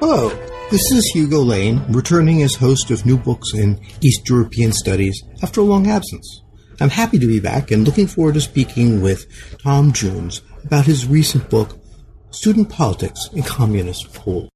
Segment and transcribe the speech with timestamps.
[0.00, 0.30] Hello,
[0.70, 5.60] this is Hugo Lane, returning as host of New Books in East European Studies after
[5.60, 6.42] a long absence.
[6.80, 9.26] I'm happy to be back and looking forward to speaking with
[9.62, 11.78] Tom Jones about his recent book,
[12.30, 14.48] Student Politics in Communist Poland.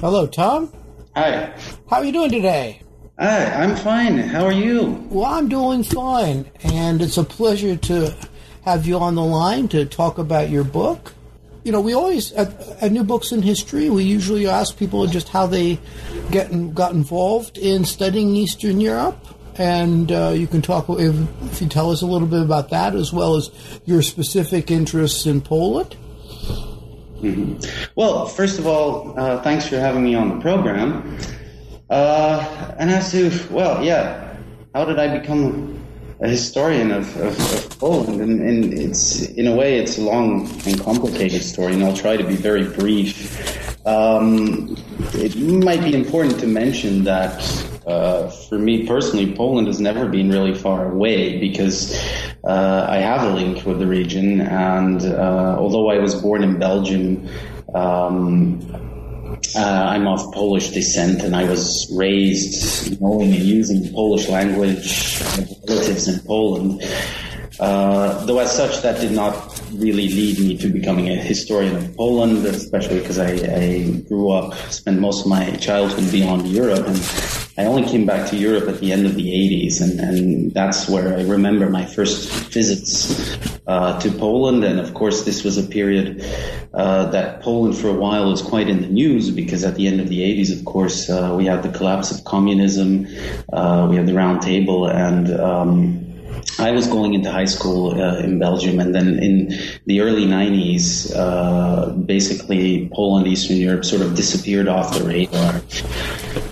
[0.00, 0.72] Hello, Tom.
[1.14, 1.54] Hi.
[1.88, 2.82] How are you doing today?
[3.20, 4.18] Hi, I'm fine.
[4.18, 5.06] How are you?
[5.10, 8.16] Well, I'm doing fine, and it's a pleasure to
[8.64, 11.14] have you on the line to talk about your book
[11.64, 15.28] you know, we always at, at, New Books in History, we usually ask people just
[15.28, 15.78] how they
[16.30, 19.18] get in, got involved in studying Eastern Europe,
[19.56, 21.14] and uh, you can talk if,
[21.52, 23.50] if, you tell us a little bit about that as well as
[23.84, 25.96] your specific interests in Poland.
[27.20, 27.90] Mm-hmm.
[27.94, 31.18] Well, first of all, uh, thanks for having me on the program.
[31.88, 34.34] Uh, and as to well, yeah,
[34.74, 35.81] how did I become
[36.22, 40.48] a historian of, of, of Poland, and, and, it's in a way it's a long
[40.66, 43.84] and complicated story, and I'll try to be very brief.
[43.84, 44.76] Um,
[45.14, 47.42] it might be important to mention that
[47.88, 51.92] uh, for me personally, Poland has never been really far away because
[52.44, 56.58] uh, I have a link with the region, and uh, although I was born in
[56.58, 57.28] Belgium.
[57.74, 58.91] Um,
[59.56, 65.20] uh, I'm of Polish descent, and I was raised knowing and using Polish language.
[65.68, 66.82] relatives in Poland.
[67.60, 71.96] Uh, though, as such, that did not really lead me to becoming a historian of
[71.96, 76.98] Poland, especially because I, I grew up, spent most of my childhood beyond Europe, and
[77.58, 80.88] I only came back to Europe at the end of the 80s, and, and that's
[80.88, 84.64] where I remember my first visits uh, to Poland.
[84.64, 86.24] And of course, this was a period
[86.72, 90.00] uh, that Poland for a while was quite in the news because at the end
[90.00, 93.06] of the 80s, of course, uh, we had the collapse of communism,
[93.52, 96.11] uh, we had the Round Table, and um,
[96.58, 101.14] I was going into high school uh, in Belgium, and then in the early 90s,
[101.16, 105.62] uh, basically Poland, Eastern Europe sort of disappeared off the radar.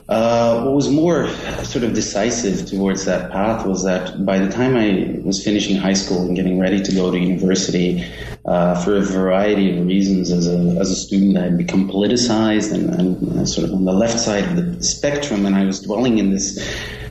[0.08, 1.28] Uh, what was more
[1.62, 5.92] sort of decisive towards that path was that by the time I was finishing high
[5.92, 8.04] school and getting ready to go to university,
[8.44, 12.72] uh, for a variety of reasons, as a, as a student, I had become politicized
[12.72, 16.18] and, and sort of on the left side of the spectrum, and I was dwelling
[16.18, 16.58] in this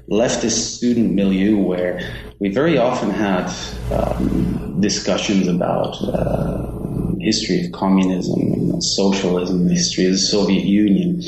[0.10, 2.02] leftist student milieu where
[2.40, 3.52] we very often had
[3.92, 6.72] um, discussions about uh,
[7.20, 11.22] history of communism, socialism, the history of the Soviet Union,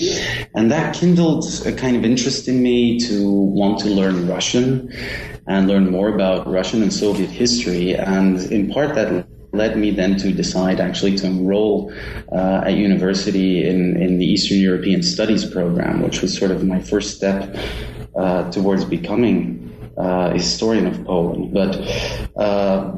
[0.56, 4.90] and that kindled a kind of interest in me to want to learn Russian
[5.48, 10.16] and learn more about Russian and Soviet history, and in part that led me then
[10.16, 11.92] to decide actually to enroll
[12.32, 16.80] uh, at university in, in the Eastern European Studies program, which was sort of my
[16.82, 17.54] first step
[18.16, 19.71] uh, towards becoming
[20.02, 21.54] uh, historian of Poland.
[21.54, 21.76] But
[22.36, 22.92] uh,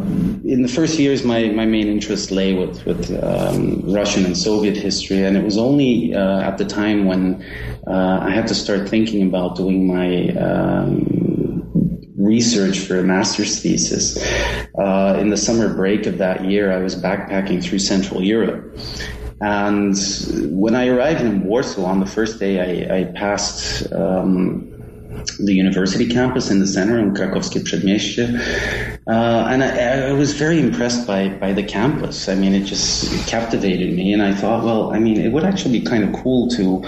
[0.45, 4.77] in the first years, my, my main interest lay with, with um, Russian and Soviet
[4.77, 7.43] history, and it was only uh, at the time when
[7.87, 11.23] uh, I had to start thinking about doing my um,
[12.15, 14.17] research for a master's thesis.
[14.77, 18.77] Uh, in the summer break of that year, I was backpacking through Central Europe.
[19.41, 19.97] And
[20.51, 24.72] when I arrived in Warsaw on the first day, I, I passed um,
[25.45, 28.39] the university campus in the center in Krakowskie Przedmieście.
[29.05, 32.29] Uh, and I, I, was very impressed by, by the campus.
[32.29, 34.13] I mean, it just captivated me.
[34.13, 36.85] And I thought, well, I mean, it would actually be kind of cool to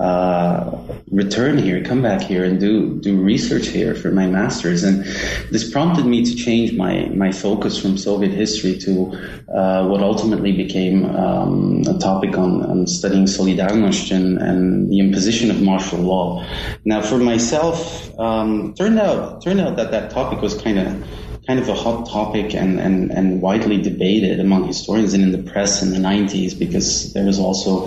[0.00, 0.78] uh,
[1.10, 4.84] return here, come back here and do, do research here for my master's.
[4.84, 5.04] And
[5.50, 9.12] this prompted me to change my, my focus from Soviet history to
[9.52, 15.50] uh, what ultimately became um, a topic on, on studying Solidarność and, and the imposition
[15.50, 16.46] of martial law.
[16.84, 21.08] Now, for myself, um, turned out turned out that that topic was kind of
[21.46, 25.50] kind of a hot topic and, and, and widely debated among historians and in the
[25.50, 27.86] press in the 90s because there was also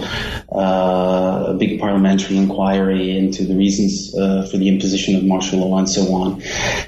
[0.53, 5.77] uh, a big parliamentary inquiry into the reasons uh, for the imposition of martial law
[5.77, 6.41] and so on.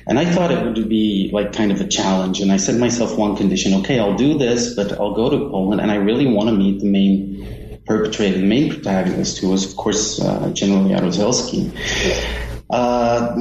[0.07, 2.39] And I thought it would be like kind of a challenge.
[2.39, 5.81] And I set myself one condition okay, I'll do this, but I'll go to Poland
[5.81, 9.75] and I really want to meet the main perpetrator, the main protagonist, who was, of
[9.75, 12.50] course, uh, General Jaruzelski.
[12.71, 13.35] Uh,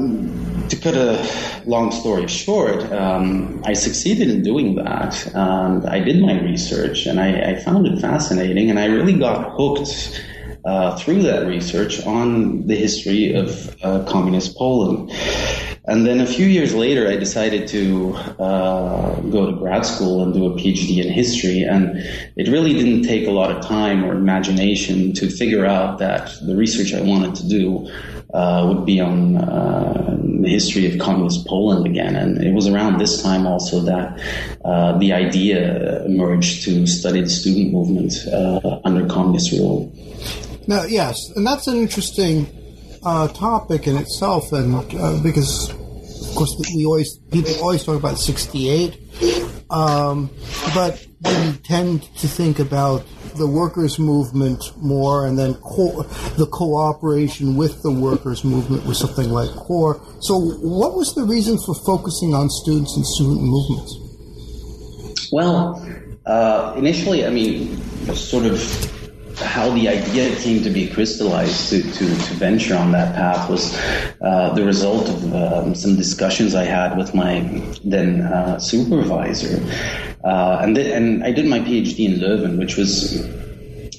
[0.69, 5.27] to cut a long story short, um, I succeeded in doing that.
[5.35, 9.53] And I did my research and I, I found it fascinating and I really got
[9.53, 10.21] hooked
[10.65, 15.11] uh, through that research on the history of uh, communist Poland.
[15.87, 20.35] And then a few years later, I decided to uh, go to grad school and
[20.35, 21.63] do a PhD in history.
[21.63, 21.97] And
[22.37, 26.55] it really didn't take a lot of time or imagination to figure out that the
[26.55, 27.91] research I wanted to do
[28.35, 32.17] uh, would be on uh, the history of communist Poland again.
[32.17, 34.21] And it was around this time also that
[34.65, 39.93] uh, the idea emerged to study the student movement uh, under communist rule.
[40.67, 42.47] Now, yes, and that's an interesting
[43.03, 48.19] uh, topic in itself, and uh, because of course we always people always talk about
[48.19, 48.97] '68,
[49.71, 50.31] um,
[50.75, 53.05] but we tend to think about
[53.41, 56.03] the workers' movement more, and then co-
[56.37, 60.01] the cooperation with the workers' movement was something like KOR.
[60.21, 65.31] So, what was the reason for focusing on students and student movements?
[65.33, 65.83] Well,
[66.27, 67.81] uh, initially, I mean,
[68.15, 68.61] sort of
[69.41, 73.77] how the idea came to be crystallized to, to, to venture on that path was
[74.21, 77.41] uh, the result of um, some discussions I had with my
[77.85, 79.63] then uh, supervisor.
[80.23, 83.25] Uh, and, th- and I did my PhD in Leuven, which was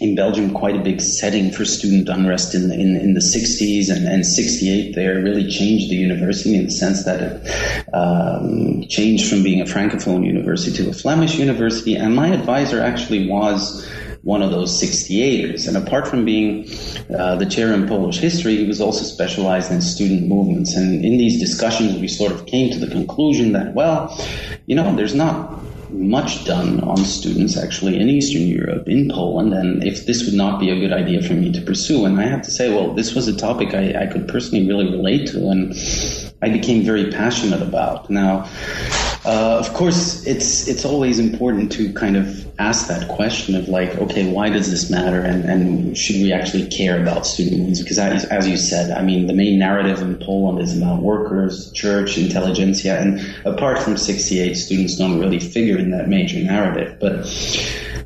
[0.01, 3.95] in Belgium quite a big setting for student unrest in the, in, in the 60s
[3.95, 9.29] and, and 68 there really changed the university in the sense that it um, changed
[9.29, 11.95] from being a francophone university to a Flemish university.
[11.95, 13.87] And my advisor actually was
[14.23, 15.67] one of those 68ers.
[15.67, 16.69] And apart from being
[17.15, 20.75] uh, the chair in Polish history, he was also specialized in student movements.
[20.75, 24.15] And in these discussions, we sort of came to the conclusion that, well,
[24.67, 25.59] you know, there's not
[25.91, 30.59] much done on students actually in Eastern Europe, in Poland, and if this would not
[30.59, 32.05] be a good idea for me to pursue.
[32.05, 34.89] And I have to say, well, this was a topic I, I could personally really
[34.89, 35.75] relate to, and
[36.41, 38.09] I became very passionate about.
[38.09, 38.49] Now,
[39.23, 43.95] uh, of course, it's it's always important to kind of ask that question of like,
[43.97, 47.81] okay, why does this matter, and, and should we actually care about student movements?
[47.81, 51.71] Because as, as you said, I mean, the main narrative in Poland is about workers,
[51.73, 56.97] church, intelligentsia, and apart from 68, students don't really figure in that major narrative.
[56.99, 57.27] But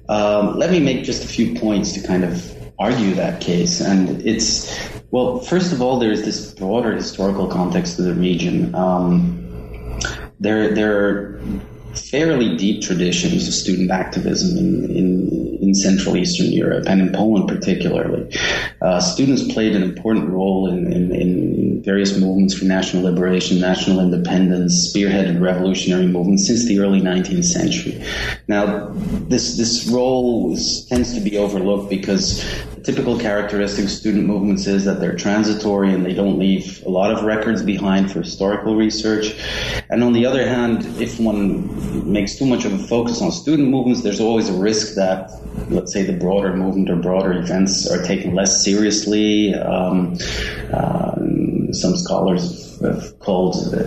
[0.10, 4.22] um, let me make just a few points to kind of argue that case, and
[4.28, 4.70] it's
[5.12, 8.74] well, first of all, there's this broader historical context of the region.
[8.76, 9.42] Um,
[10.40, 11.42] there there are
[11.98, 17.48] fairly deep traditions of student activism in, in, in Central Eastern Europe and in Poland
[17.48, 18.30] particularly.
[18.82, 24.00] Uh, students played an important role in, in, in, various movements for national liberation, national
[24.00, 28.04] independence, spearheaded revolutionary movements since the early 19th century.
[28.48, 28.90] Now,
[29.30, 32.44] this, this role is, tends to be overlooked because
[32.86, 37.12] typical characteristic of student movements is that they're transitory and they don't leave a lot
[37.12, 39.34] of records behind for historical research.
[39.90, 43.70] And on the other hand, if one makes too much of a focus on student
[43.70, 45.32] movements, there's always a risk that,
[45.70, 49.56] let's say, the broader movement or broader events are taken less seriously.
[49.56, 50.18] Um,
[50.72, 51.15] uh,
[51.76, 53.84] some scholars have called uh,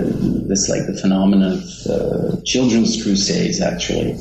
[0.49, 4.13] this like the phenomenon of uh, children's crusades, actually.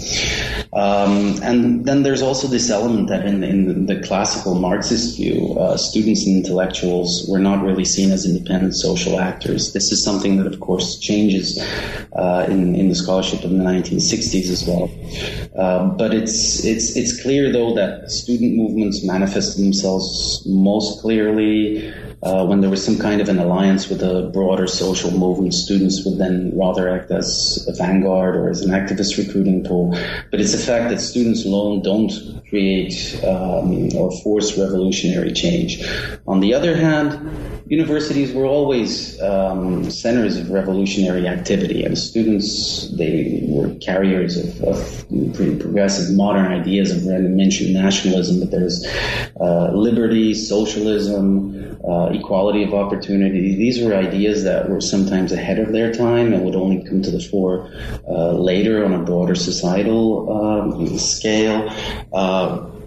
[0.74, 5.77] Um, and then there's also this element that in, in the classical Marxist view, uh,
[5.77, 9.74] students and intellectuals were not really seen as independent social actors.
[9.74, 11.57] This is something that, of course, changes
[12.50, 14.89] in, in the scholarship in the 1960s as well.
[15.97, 21.93] But it's, it's, it's clear, though, that student movements manifest themselves most clearly
[22.24, 26.03] uh, when there was some kind of an alliance with a broader social movement, students
[26.03, 29.95] would then rather act as a vanguard or as an activist recruiting tool.
[30.31, 32.12] But it's a fact that students alone don't
[32.50, 35.83] create um, or force revolutionary change.
[36.27, 43.43] On the other hand, universities were always um, centers of revolutionary activity, and students they
[43.47, 48.86] were carriers of, of progressive modern ideas of mentioned nationalism, but there's
[49.39, 53.55] uh, liberty, socialism, uh, equality of opportunity.
[53.55, 57.12] These were ideas that were sometimes ahead of their time and would only come to
[57.12, 57.69] the fore
[58.07, 61.69] uh, later on a broader societal um, scale.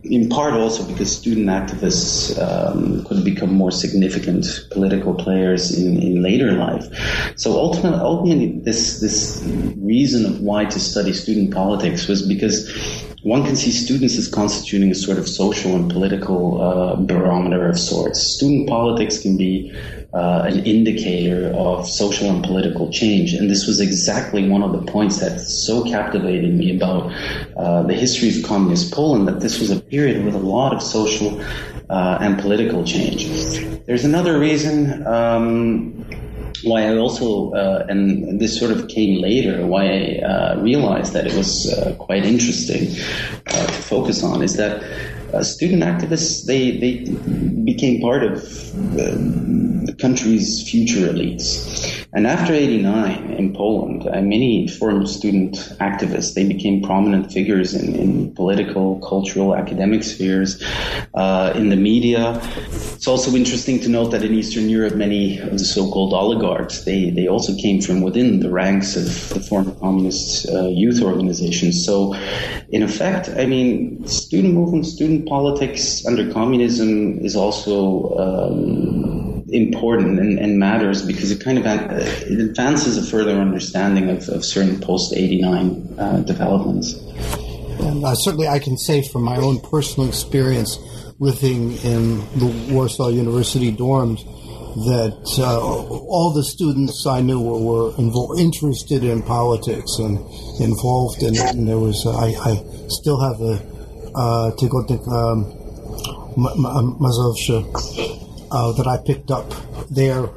[0.03, 6.23] In part also because student activists um, could become more significant political players in, in
[6.23, 6.87] later life.
[7.37, 9.43] So ultimately, ultimately, this this
[9.77, 12.71] reason of why to study student politics was because
[13.23, 17.79] one can see students as constituting a sort of social and political uh, barometer of
[17.79, 18.21] sorts.
[18.21, 19.71] Student politics can be
[20.13, 23.33] uh, an indicator of social and political change.
[23.33, 27.13] And this was exactly one of the points that so captivated me about
[27.57, 30.83] uh, the history of communist Poland, that this was a period with a lot of
[30.83, 31.41] social
[31.91, 33.27] uh, and political change.
[33.87, 35.07] There's another reason.
[35.07, 36.07] Um,
[36.63, 41.27] why I also, uh, and this sort of came later, why I uh, realized that
[41.27, 42.87] it was uh, quite interesting
[43.47, 44.83] to focus on is that
[45.35, 46.93] uh, student activists they they
[47.65, 48.43] became part of
[48.95, 52.07] the country's future elites.
[52.13, 57.95] And after 89 in Poland, uh, many former student activists, they became prominent figures in,
[57.95, 60.61] in political, cultural, academic spheres,
[61.15, 62.41] uh, in the media.
[62.95, 67.11] It's also interesting to note that in Eastern Europe, many of the so-called oligarchs, they,
[67.11, 71.85] they also came from within the ranks of the former communist uh, youth organizations.
[71.85, 72.15] So,
[72.71, 80.39] in effect, I mean, student movement, student politics under communism is also um, important and,
[80.39, 85.13] and, matters because it kind of it advances a further understanding of, of certain post
[85.15, 86.95] 89 uh, developments.
[87.81, 90.79] And uh, certainly, I can say from my own personal experience
[91.19, 94.25] living in the Warsaw University dorms
[94.75, 100.19] that uh, all the students I knew were, were invo- interested in politics and
[100.61, 101.55] involved in it.
[101.55, 103.59] And there was, uh, I, I, still have a
[104.15, 105.45] uh, Tygodnik um,
[106.37, 107.65] Mazowsze
[108.51, 109.53] uh, that I picked up
[109.91, 110.29] there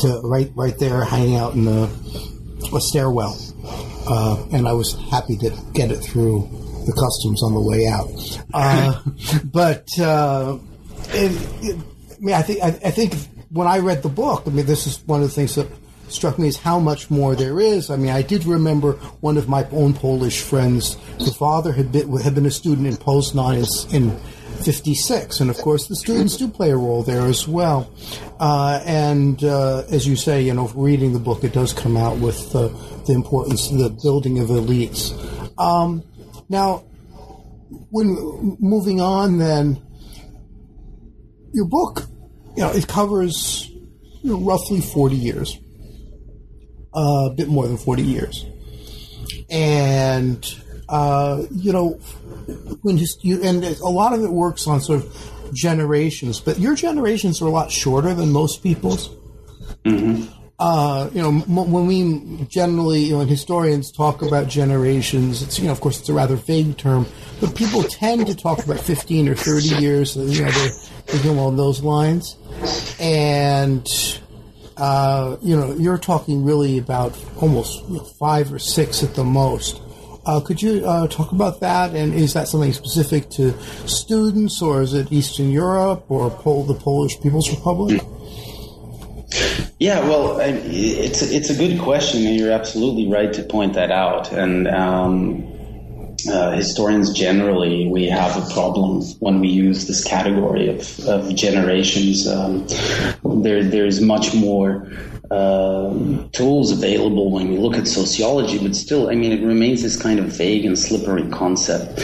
[0.00, 1.84] to right right there, hanging out in the
[2.74, 3.36] a stairwell,
[4.08, 6.48] uh, and I was happy to get it through
[6.86, 8.44] the customs on the way out.
[8.52, 9.00] Uh,
[9.44, 10.58] but uh,
[11.08, 13.14] it, it, I mean, I think I, I, think
[13.50, 15.68] when I read the book, I mean, this is one of the things that
[16.08, 17.90] struck me is how much more there is.
[17.90, 20.96] I mean, I did remember one of my own Polish friends.
[21.18, 24.20] The father had been had been a student in Poznan in, in
[24.62, 25.40] 56.
[25.40, 27.90] And of course, the students do play a role there as well.
[28.40, 32.18] Uh, and uh, as you say, you know, reading the book, it does come out
[32.18, 32.68] with uh,
[33.06, 35.12] the importance of the building of elites.
[35.58, 36.02] Um,
[36.48, 36.84] now,
[37.90, 39.82] when moving on, then,
[41.52, 42.06] your book,
[42.56, 43.70] you know, it covers
[44.22, 45.58] you know, roughly 40 years,
[46.94, 48.46] a bit more than 40 years.
[49.50, 50.44] And,
[50.88, 51.90] uh, you know,
[52.82, 56.74] when just you and a lot of it works on sort of generations, but your
[56.74, 59.10] generations are a lot shorter than most people's.
[59.84, 60.30] Mm-hmm.
[60.58, 65.58] Uh, you know, m- when we generally, you know, when historians talk about generations, it's
[65.58, 67.06] you know, of course, it's a rather vague term,
[67.40, 70.16] but people tend to talk about fifteen or thirty years.
[70.16, 70.68] You know, they're
[71.06, 72.36] thinking along those lines,
[73.00, 73.84] and
[74.76, 77.82] uh, you know, you're talking really about almost
[78.18, 79.80] five or six at the most.
[80.26, 81.94] Uh, could you uh, talk about that?
[81.94, 83.52] And is that something specific to
[83.86, 88.00] students, or is it Eastern Europe or Pol- the Polish People's Republic?
[89.78, 94.32] Yeah, well, it's it's a good question, and you're absolutely right to point that out.
[94.32, 95.53] And um,
[96.28, 102.26] uh, historians generally, we have a problem when we use this category of, of generations.
[102.26, 102.66] Um,
[103.42, 104.88] there, there's much more
[105.30, 105.92] uh,
[106.32, 110.18] tools available when we look at sociology, but still, I mean, it remains this kind
[110.18, 112.00] of vague and slippery concept.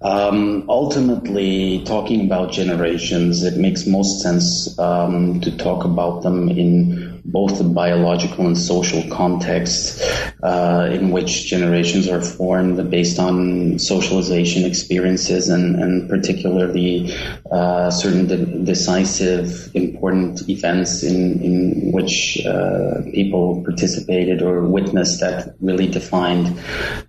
[0.00, 7.11] Um, ultimately, talking about generations, it makes most sense um, to talk about them in
[7.24, 10.02] both the biological and social context
[10.42, 17.14] uh, in which generations are formed based on socialization experiences and, and particularly
[17.50, 25.54] uh, certain de- decisive, important events in, in which uh, people participated or witnessed that
[25.60, 26.58] really defined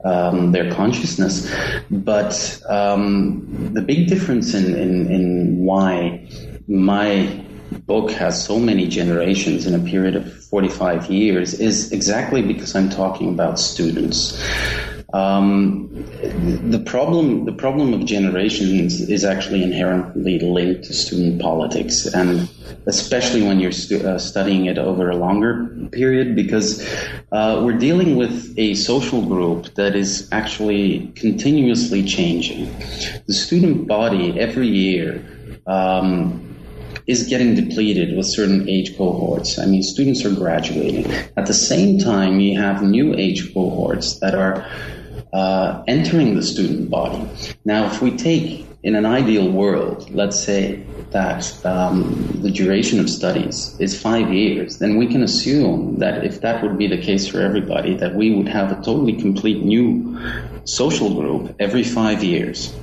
[0.05, 1.51] um, their consciousness.
[1.89, 6.27] But um, the big difference in, in, in why
[6.67, 7.43] my
[7.79, 12.89] book has so many generations in a period of 45 years is exactly because I'm
[12.89, 14.39] talking about students.
[15.13, 15.89] Um,
[16.71, 22.49] the problem, the problem of generations is actually inherently linked to student politics, and
[22.87, 26.83] especially when you're stu- uh, studying it over a longer period, because
[27.31, 32.75] uh, we're dealing with a social group that is actually continuously changing.
[33.27, 35.23] The student body every year.
[35.67, 36.42] Um,
[37.07, 39.59] is getting depleted with certain age cohorts.
[39.59, 41.11] I mean, students are graduating.
[41.37, 44.65] At the same time, you have new age cohorts that are
[45.33, 47.27] uh, entering the student body.
[47.65, 53.09] Now, if we take in an ideal world, let's say that um, the duration of
[53.09, 57.27] studies is five years, then we can assume that if that would be the case
[57.27, 60.19] for everybody, that we would have a totally complete new
[60.65, 62.73] social group every five years.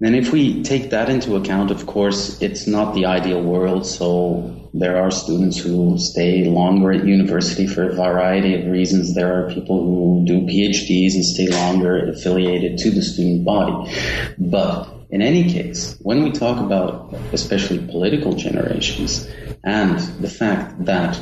[0.00, 3.86] And if we take that into account, of course, it's not the ideal world.
[3.86, 9.14] So there are students who stay longer at university for a variety of reasons.
[9.14, 13.94] There are people who do PhDs and stay longer affiliated to the student body.
[14.36, 19.28] But in any case, when we talk about especially political generations
[19.62, 21.18] and the fact that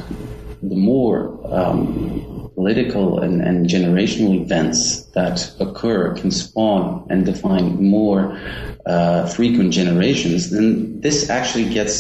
[0.62, 8.38] the more um, political and, and, generational events that occur can spawn and define more
[8.86, 11.94] uh, frequent generations, then this actually gets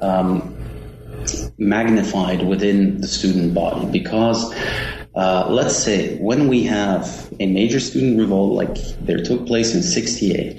[0.00, 0.54] um,
[1.58, 3.84] magnified within the student body.
[3.90, 4.54] Because
[5.16, 7.02] uh, let's say when we have
[7.40, 10.56] a major student revolt like there took place in 68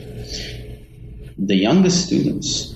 [1.37, 2.73] the youngest students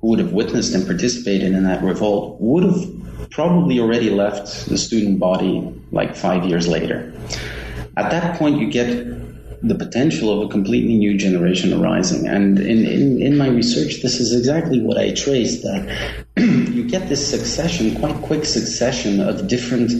[0.00, 4.78] who would have witnessed and participated in that revolt would have probably already left the
[4.78, 7.12] student body like five years later.
[7.96, 8.88] At that point, you get
[9.62, 12.28] the potential of a completely new generation arising.
[12.28, 17.08] And in, in, in my research, this is exactly what I traced that you get
[17.08, 19.90] this succession, quite quick succession of different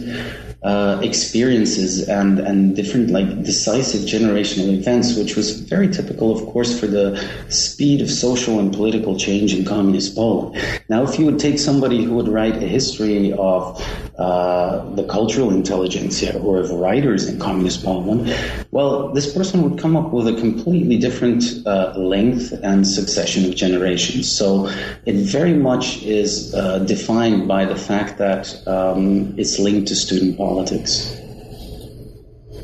[0.62, 6.78] uh, experiences and, and different like decisive generational events, which was very typical, of course,
[6.78, 7.16] for the
[7.48, 10.60] speed of social and political change in communist Poland.
[10.88, 13.80] Now, if you would take somebody who would write a history of
[14.18, 18.34] uh, the cultural intelligentsia or of writers in communist Poland,
[18.72, 23.54] well, this person would come up with a completely different uh, length and succession of
[23.54, 24.30] generations.
[24.30, 24.66] So
[25.06, 30.36] it very much is uh, defined by the fact that um, it's linked to student
[30.36, 31.16] politics.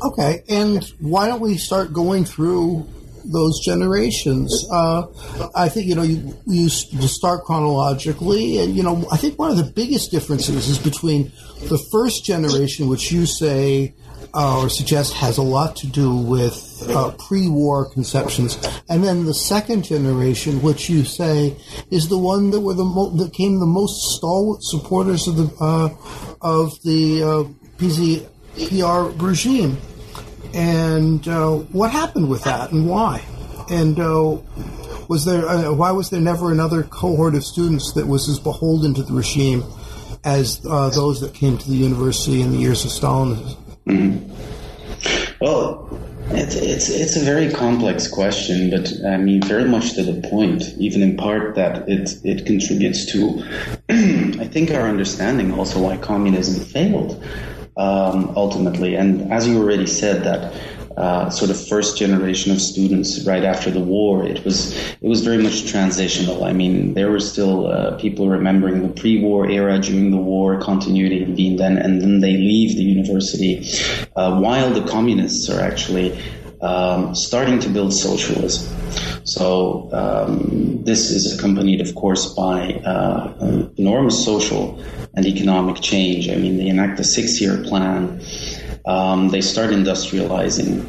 [0.03, 2.85] Okay, and why don't we start going through
[3.31, 4.65] those generations.
[4.71, 5.07] Uh,
[5.55, 9.57] I think you know you, you start chronologically, and you know I think one of
[9.57, 11.31] the biggest differences is between
[11.63, 13.93] the first generation, which you say
[14.33, 18.57] uh, or suggest has a lot to do with uh, pre-war conceptions,
[18.89, 21.55] and then the second generation, which you say
[21.89, 25.55] is the one that were the mo- that came the most stalwart supporters of the
[25.61, 25.89] uh,
[26.41, 27.43] of the uh,
[27.77, 29.77] PZPR regime.
[30.55, 33.21] And uh, what happened with that, and why?
[33.69, 34.37] And uh,
[35.09, 38.93] was there uh, why was there never another cohort of students that was as beholden
[38.93, 39.63] to the regime
[40.23, 43.57] as uh, those that came to the university in the years of Stalinism?
[43.85, 45.43] Mm-hmm.
[45.43, 45.89] Well,
[46.29, 50.63] it's, it's, it's a very complex question, but I mean, very much to the point,
[50.77, 53.43] even in part that it, it contributes to,
[53.89, 57.23] I think, our understanding also why communism failed
[57.77, 58.95] um, ultimately.
[58.95, 60.53] And as you already said, that
[60.97, 65.21] uh, sort of first generation of students right after the war, it was it was
[65.25, 66.45] very much transitional.
[66.45, 71.25] I mean, there were still uh, people remembering the pre-war era during the war, continuity
[71.25, 73.67] being then, and then they leave the university,
[74.15, 76.17] uh, while the communists are actually
[76.61, 78.73] um, starting to build socialism.
[79.25, 84.81] So um, this is accompanied, of course, by uh, enormous social
[85.15, 86.29] and economic change.
[86.29, 88.21] I mean, they enact a six-year plan.
[88.85, 90.83] Um, they start industrializing.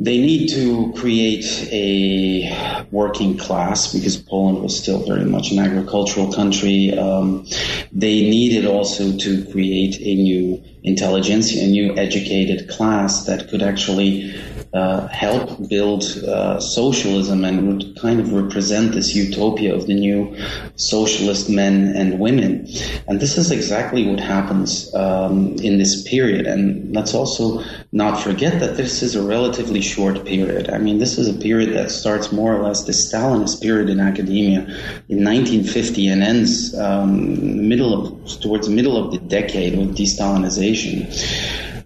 [0.00, 6.32] They need to create a working class because Poland was still very much an agricultural
[6.32, 6.96] country.
[6.96, 7.44] Um,
[7.90, 14.40] they needed also to create a new intelligentsia, a new educated class that could actually
[14.74, 20.36] uh, help build uh, socialism and would kind of represent this utopia of the new
[20.76, 22.66] socialist men and women.
[23.06, 26.46] And this is exactly what happens um, in this period.
[26.46, 30.68] And let's also not forget that this is a relatively short period.
[30.70, 34.00] I mean, this is a period that starts more or less the Stalinist period in
[34.00, 34.60] academia
[35.08, 41.08] in 1950 and ends um, middle of towards the middle of the decade with de-Stalinization.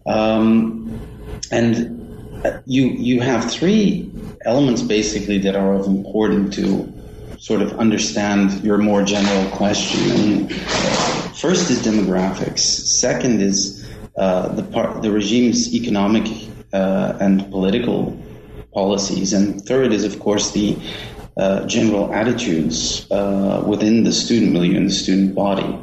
[0.06, 1.00] Um,
[1.52, 2.01] and
[2.66, 4.10] you you have three
[4.44, 6.92] elements basically that are of important to
[7.38, 10.48] sort of understand your more general question.
[11.34, 12.60] First is demographics.
[12.60, 13.84] Second is
[14.16, 16.26] uh, the part, the regime's economic
[16.72, 18.16] uh, and political
[18.72, 20.78] policies, and third is of course the
[21.36, 25.78] uh, general attitudes uh, within the student milieu and the student body.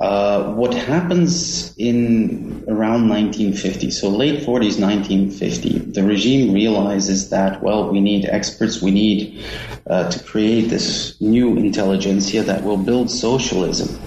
[0.00, 7.90] Uh, what happens in around 1950, so late 40s, 1950, the regime realizes that, well,
[7.90, 9.44] we need experts, we need
[9.88, 14.00] uh, to create this new intelligentsia that will build socialism.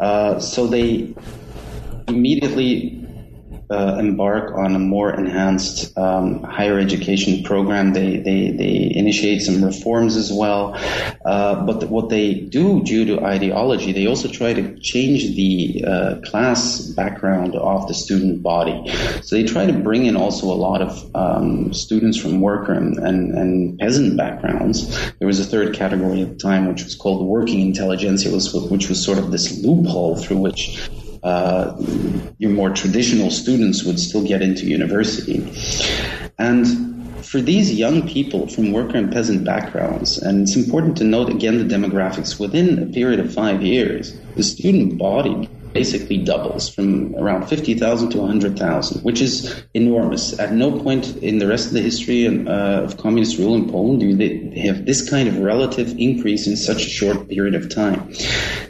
[0.00, 1.14] Uh, so they
[2.08, 3.01] immediately
[3.72, 7.92] uh, embark on a more enhanced um, higher education program.
[7.92, 10.74] They, they, they initiate some reforms as well.
[11.24, 16.20] Uh, but what they do due to ideology, they also try to change the uh,
[16.24, 18.92] class background of the student body.
[19.22, 22.98] So they try to bring in also a lot of um, students from worker and,
[22.98, 25.12] and, and, peasant backgrounds.
[25.18, 29.02] There was a third category at the time, which was called working intelligentsia, which was
[29.02, 30.78] sort of this loophole through which
[31.22, 31.76] uh,
[32.38, 35.38] your more traditional students would still get into university.
[36.38, 36.92] And
[37.24, 41.56] for these young people from worker and peasant backgrounds, and it's important to note again
[41.58, 47.48] the demographics, within a period of five years, the student body basically doubles from around
[47.48, 50.38] 50,000 to 100,000, which is enormous.
[50.38, 54.00] At no point in the rest of the history uh, of communist rule in Poland
[54.00, 58.12] do they have this kind of relative increase in such a short period of time.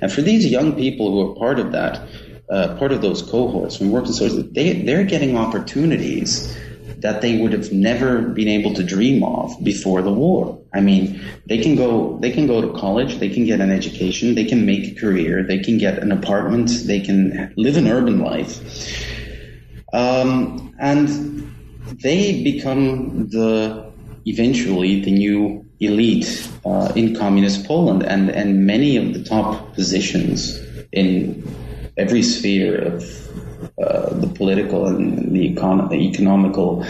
[0.01, 2.07] And for these young people who are part of that,
[2.51, 6.57] uh, part of those cohorts from working sources, they, they're getting opportunities
[7.03, 10.59] that they would have never been able to dream of before the war.
[10.73, 14.35] I mean, they can go they can go to college, they can get an education,
[14.35, 18.21] they can make a career, they can get an apartment, they can live an urban
[18.21, 18.61] life,
[19.93, 21.09] um, and
[22.03, 23.93] they become the
[24.27, 30.61] eventually the new elite uh, in communist Poland, and and many of the top positions
[30.93, 31.43] in
[31.97, 33.03] every sphere of
[33.79, 36.85] uh, the political and the, econ- economical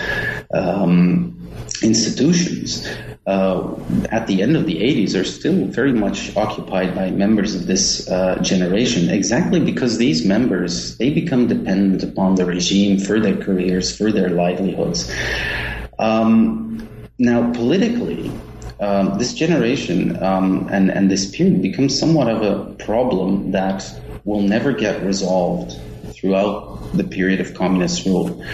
[0.55, 1.39] um,
[1.83, 2.89] institutions
[3.27, 3.75] uh,
[4.11, 8.09] at the end of the 80s are still very much occupied by members of this
[8.09, 13.97] uh, generation exactly because these members they become dependent upon the regime for their careers
[13.97, 15.13] for their livelihoods.
[15.99, 16.89] Um,
[17.19, 18.33] now politically
[18.81, 23.85] um, this generation um, and, and this period becomes somewhat of a problem that
[24.25, 25.77] will never get resolved
[26.13, 28.45] throughout the period of communist rule.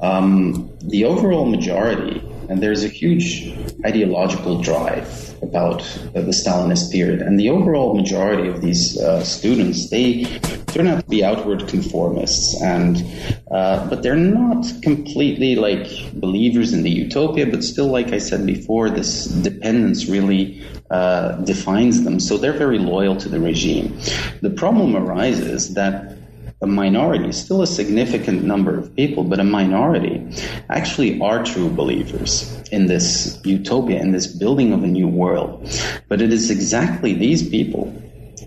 [0.00, 3.54] Um, the overall majority, and there's a huge
[3.84, 5.82] ideological drive about
[6.14, 10.24] uh, the Stalinist period, and the overall majority of these uh, students, they
[10.66, 13.04] turn out to be outward conformists, and
[13.50, 18.46] uh, but they're not completely like believers in the utopia, but still, like I said
[18.46, 22.20] before, this dependence really uh, defines them.
[22.20, 23.98] So they're very loyal to the regime.
[24.42, 26.16] The problem arises that
[26.62, 30.26] a minority, still a significant number of people, but a minority,
[30.68, 35.66] actually are true believers in this utopia, in this building of a new world.
[36.08, 37.90] But it is exactly these people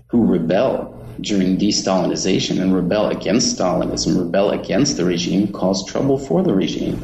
[0.08, 6.42] who rebel during de-Stalinization and rebel against Stalinism, rebel against the regime, cause trouble for
[6.42, 7.02] the regime.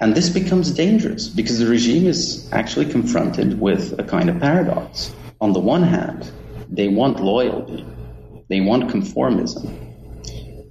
[0.00, 5.12] And this becomes dangerous because the regime is actually confronted with a kind of paradox.
[5.40, 6.30] On the one hand,
[6.68, 7.86] they want loyalty,
[8.48, 9.85] they want conformism,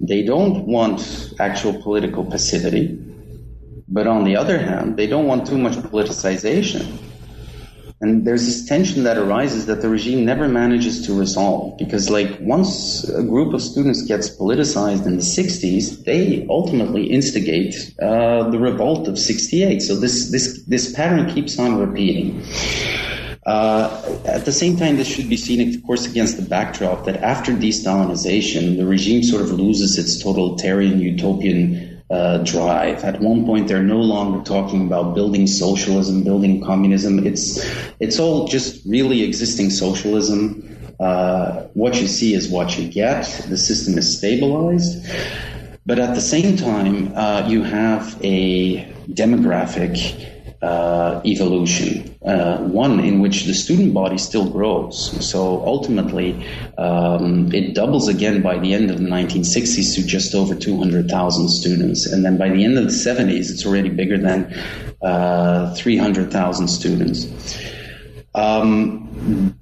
[0.00, 2.98] they don't want actual political passivity,
[3.88, 6.98] but on the other hand, they don't want too much politicization.
[8.02, 12.36] And there's this tension that arises that the regime never manages to resolve because, like,
[12.40, 18.58] once a group of students gets politicized in the 60s, they ultimately instigate uh, the
[18.58, 19.80] revolt of 68.
[19.80, 22.42] So this this this pattern keeps on repeating.
[23.46, 27.22] Uh, at the same time, this should be seen, of course, against the backdrop that
[27.22, 33.04] after de-Stalinization, the regime sort of loses its totalitarian utopian uh, drive.
[33.04, 37.24] At one point, they're no longer talking about building socialism, building communism.
[37.24, 37.64] It's
[38.00, 40.76] it's all just really existing socialism.
[40.98, 43.24] Uh, what you see is what you get.
[43.48, 45.04] The system is stabilized,
[45.84, 53.20] but at the same time, uh, you have a demographic uh, evolution, uh, one in
[53.20, 55.12] which the student body still grows.
[55.28, 56.46] So ultimately,
[56.78, 62.06] um, it doubles again by the end of the 1960s to just over 200,000 students.
[62.06, 64.52] And then by the end of the 70s, it's already bigger than
[65.02, 67.58] uh, 300,000 students.
[68.34, 69.05] Um,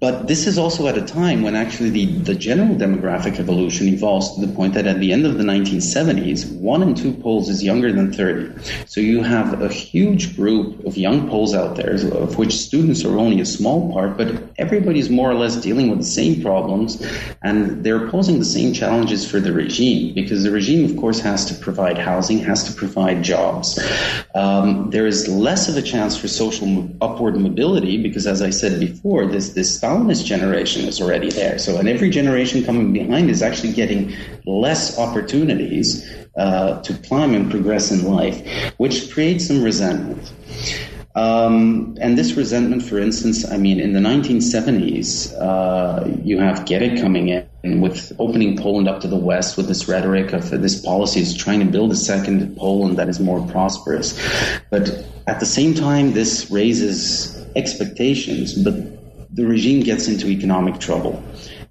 [0.01, 4.35] but this is also at a time when actually the, the general demographic evolution evolves
[4.35, 7.63] to the point that at the end of the 1970s, one in two Poles is
[7.63, 8.53] younger than 30.
[8.87, 13.17] So you have a huge group of young Poles out there, of which students are
[13.19, 17.01] only a small part, but everybody's more or less dealing with the same problems,
[17.43, 21.45] and they're posing the same challenges for the regime, because the regime, of course, has
[21.47, 23.79] to provide housing, has to provide jobs.
[24.35, 28.81] Um, there is less of a chance for social upward mobility, because as I said
[28.81, 31.59] before, this this Stalinist generation is already there.
[31.59, 34.15] So, and every generation coming behind is actually getting
[34.47, 40.33] less opportunities uh, to climb and progress in life, which creates some resentment.
[41.17, 47.01] Um, and this resentment, for instance, I mean, in the 1970s, uh, you have Gierek
[47.01, 51.21] coming in with opening Poland up to the west with this rhetoric of this policy
[51.21, 54.21] is trying to build a second Poland that is more prosperous.
[54.71, 58.75] But at the same time, this raises expectations, but
[59.35, 61.21] the regime gets into economic trouble.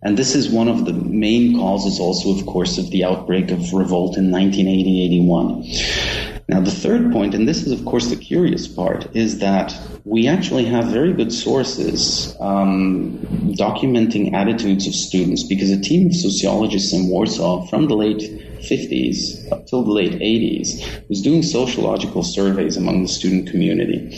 [0.02, 3.74] And this is one of the main causes also, of course, of the outbreak of
[3.74, 6.44] revolt in 1980-81.
[6.50, 9.74] Now, the third point, and this is, of course, the curious part, is that
[10.04, 13.18] we actually have very good sources um,
[13.58, 19.52] documenting attitudes of students because a team of sociologists in Warsaw from the late 50s
[19.52, 24.18] up till the late 80s was doing sociological surveys among the student community.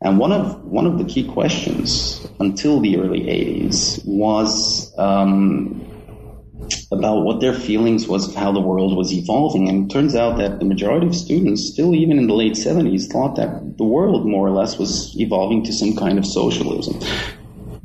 [0.00, 5.84] And one of one of the key questions until the early 80s was um,
[6.92, 9.68] about what their feelings was of how the world was evolving.
[9.68, 13.10] And it turns out that the majority of students, still even in the late 70s,
[13.10, 17.00] thought that the world more or less was evolving to some kind of socialism.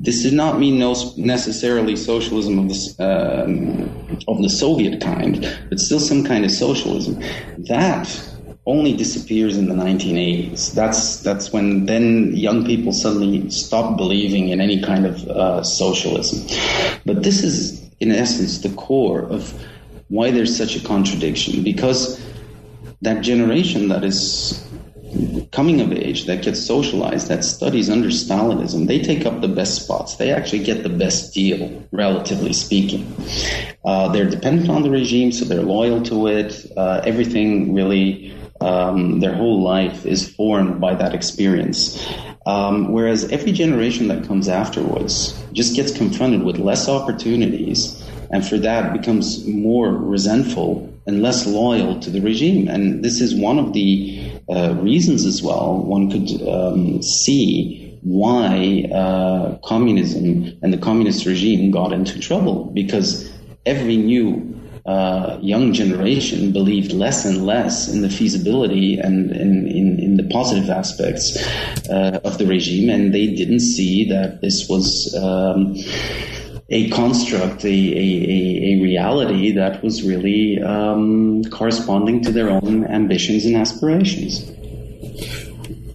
[0.03, 5.79] This did not mean no necessarily socialism of the, um, of the Soviet kind, but
[5.79, 7.21] still some kind of socialism.
[7.57, 8.07] That
[8.65, 10.73] only disappears in the 1980s.
[10.73, 16.47] That's that's when then young people suddenly stop believing in any kind of uh, socialism.
[17.05, 19.53] But this is in essence, the core of
[20.09, 21.63] why there's such a contradiction.
[21.63, 22.21] Because
[23.01, 24.61] that generation that is
[25.51, 29.83] coming of age, that gets socialized, that studies under Stalinism, they take up the best
[29.83, 30.15] spots.
[30.15, 33.15] They actually get the best deal, relatively speaking.
[33.85, 36.65] Uh, they're dependent on the regime, so they're loyal to it.
[36.75, 42.03] Uh, everything really, um, their whole life is formed by that experience.
[42.45, 48.57] Um, whereas every generation that comes afterwards just gets confronted with less opportunities, and for
[48.57, 52.67] that becomes more resentful and less loyal to the regime.
[52.67, 58.85] And this is one of the uh, reasons as well one could um, see why
[58.93, 63.31] uh, communism and the communist regime got into trouble because
[63.65, 64.53] every new
[64.85, 70.23] uh, young generation believed less and less in the feasibility and in, in, in the
[70.23, 71.37] positive aspects
[71.89, 75.73] uh, of the regime, and they didn't see that this was um,
[76.69, 83.45] a construct, a, a, a, reality that was really um, corresponding to their own ambitions
[83.45, 84.49] and aspirations.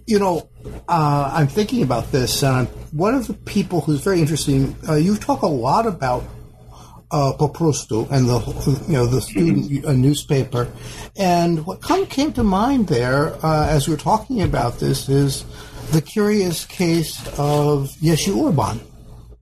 [0.05, 0.49] You know,
[0.87, 4.75] uh, I'm thinking about this, and one of the people who's very interesting.
[4.87, 6.23] Uh, you talk a lot about
[7.11, 8.39] uh, Po prostu and the
[8.87, 10.67] you know the student uh, newspaper,
[11.17, 15.43] and what come, came to mind there uh, as we are talking about this is
[15.91, 18.79] the curious case of Jerzy Urban.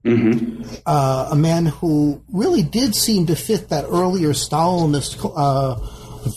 [0.08, 0.74] Mm-hmm.
[0.86, 5.76] Uh, a man who really did seem to fit that earlier Stalinist uh,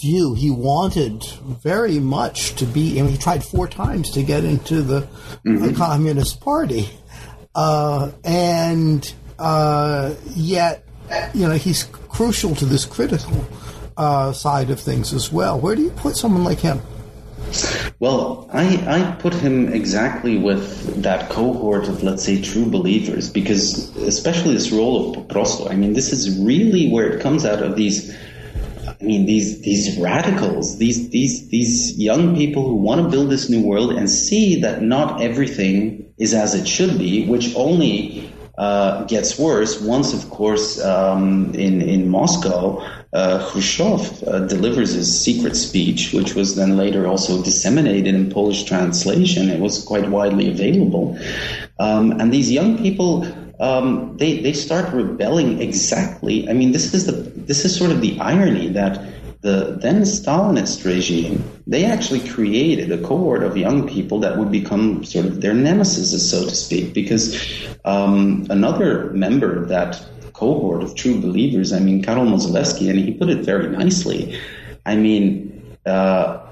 [0.01, 0.33] view.
[0.33, 1.23] He wanted
[1.63, 5.01] very much to be, and he tried four times to get into the
[5.45, 5.75] mm-hmm.
[5.75, 6.89] Communist Party.
[7.53, 10.85] Uh, and uh, yet
[11.33, 13.45] you know, he's crucial to this critical
[13.97, 15.59] uh, side of things as well.
[15.59, 16.81] Where do you put someone like him?
[18.01, 23.95] Well, I, I put him exactly with that cohort of, let's say, true believers, because
[23.97, 27.61] especially this role of Po prostu, I mean, this is really where it comes out
[27.61, 28.11] of these.
[28.87, 33.51] I mean, these these radicals, these these these young people who want to build this
[33.51, 39.03] new world and see that not everything is as it should be, which only uh,
[39.05, 42.83] gets worse once, of course, um, in in Moscow,
[43.13, 48.63] uh, Khrushchev uh, delivers his secret speech, which was then later also disseminated in Polish
[48.63, 49.49] translation.
[49.49, 51.17] It was quite widely available,
[51.79, 53.25] um, and these young people.
[53.61, 56.49] Um, they, they start rebelling exactly.
[56.49, 58.99] I mean, this is the this is sort of the irony that
[59.41, 65.03] the then Stalinist regime, they actually created a cohort of young people that would become
[65.03, 70.95] sort of their nemesis, so to speak, because um, another member of that cohort of
[70.95, 74.39] true believers, I mean, Karol Modzelewski, and he put it very nicely.
[74.85, 76.45] I mean, uh,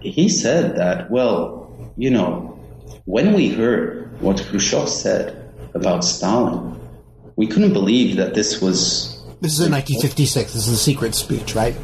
[0.00, 2.58] he said that, well, you know,
[3.04, 6.78] when we heard what Khrushchev said about Stalin,
[7.34, 9.22] we couldn't believe that this was.
[9.40, 10.54] This is in 1956.
[10.54, 11.76] This is a secret speech, right?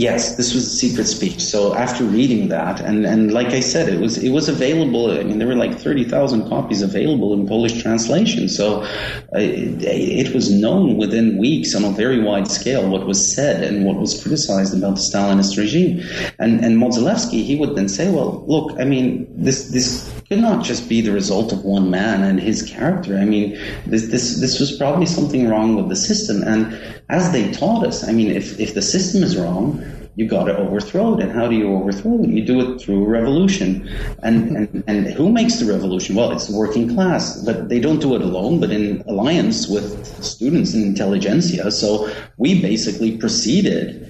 [0.00, 1.42] Yes, this was a secret speech.
[1.42, 5.10] So after reading that, and, and like I said, it was it was available.
[5.10, 8.48] I mean, there were like thirty thousand copies available in Polish translation.
[8.48, 8.86] So uh,
[9.34, 9.84] it,
[10.26, 13.96] it, was known within weeks on a very wide scale what was said and what
[13.96, 16.02] was criticized about the Stalinist regime.
[16.38, 20.88] And and Modzelewski, he would then say, well, look, I mean, this this not just
[20.88, 23.16] be the result of one man and his character.
[23.16, 26.44] I mean, this this this was probably something wrong with the system.
[26.44, 29.82] And as they taught us, I mean, if if the system is wrong,
[30.14, 31.22] you got to overthrow it.
[31.22, 32.30] And how do you overthrow it?
[32.30, 33.88] You do it through revolution.
[34.22, 36.14] And, and, and who makes the revolution?
[36.14, 40.06] Well, it's the working class, but they don't do it alone, but in alliance with
[40.22, 41.70] students and intelligentsia.
[41.70, 44.09] So we basically proceeded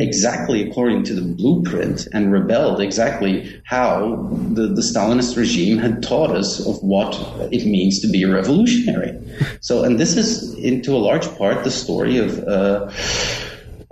[0.00, 6.30] exactly according to the blueprint and rebelled exactly how the, the Stalinist regime had taught
[6.30, 7.14] us of what
[7.52, 9.18] it means to be a revolutionary.
[9.60, 12.38] So, and this is, into a large part, the story of.
[12.40, 12.90] Uh,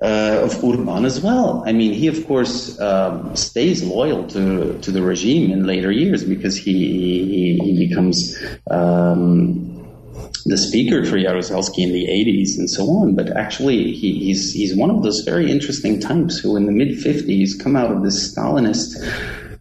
[0.02, 1.62] uh, of Urban as well.
[1.66, 6.22] I mean, he of course um, stays loyal to to the regime in later years
[6.22, 8.36] because he he, he becomes
[8.70, 9.75] um,
[10.48, 13.14] the speaker for Jaruzelski in the 80s and so on.
[13.14, 16.98] But actually, he, he's he's one of those very interesting types who, in the mid
[16.98, 18.96] 50s, come out of this Stalinist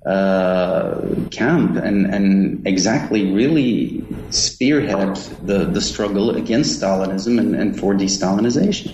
[0.06, 7.94] uh, camp and and exactly really spearhead the the struggle against Stalinism and, and for
[7.94, 8.94] de-Stalinization.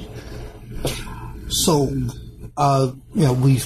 [1.49, 1.93] So,
[2.55, 3.61] uh, you know, we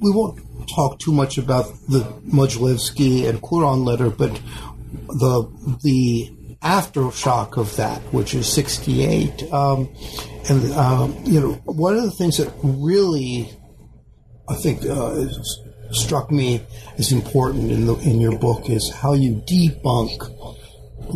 [0.00, 0.40] we won't
[0.74, 4.40] talk too much about the Modzelewski and Kuron letter, but
[5.08, 9.52] the the aftershock of that, which is 68.
[9.52, 9.88] Um,
[10.48, 13.50] and, um, you know, one of the things that really,
[14.48, 15.26] I think, uh,
[15.92, 16.62] struck me
[16.98, 20.36] as important in, the, in your book is how you debunk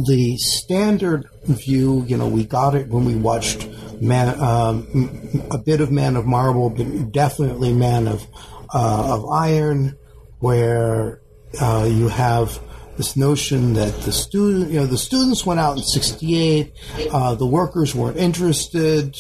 [0.07, 2.05] the standard view.
[2.07, 3.69] You know, we got it when we watched
[4.01, 8.27] Man, um, a bit of Man of Marble, but definitely Man of,
[8.75, 9.97] uh, of Iron,
[10.41, 11.21] where
[11.61, 12.61] uh, you have
[12.97, 16.73] this notion that the student, you know, the students went out in '68,
[17.11, 19.17] uh, the workers weren't interested,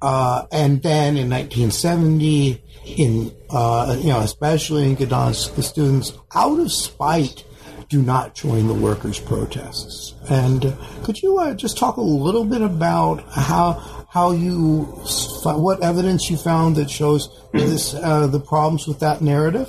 [0.00, 6.58] uh, and then in 1970, in uh, you know, especially in Gdansk, the students, out
[6.58, 7.44] of spite,
[7.88, 10.14] do not join the workers' protests.
[10.30, 14.82] And uh, could you uh, just talk a little bit about how how you
[15.44, 19.68] what evidence you found that shows this uh, the problems with that narrative?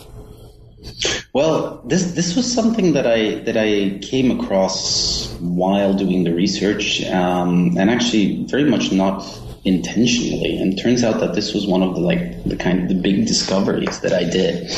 [1.34, 7.04] Well, this this was something that I that I came across while doing the research,
[7.06, 9.26] um, and actually very much not
[9.65, 10.58] intentionally.
[10.58, 13.26] And turns out that this was one of the like the kind of the big
[13.28, 14.69] discoveries that I did.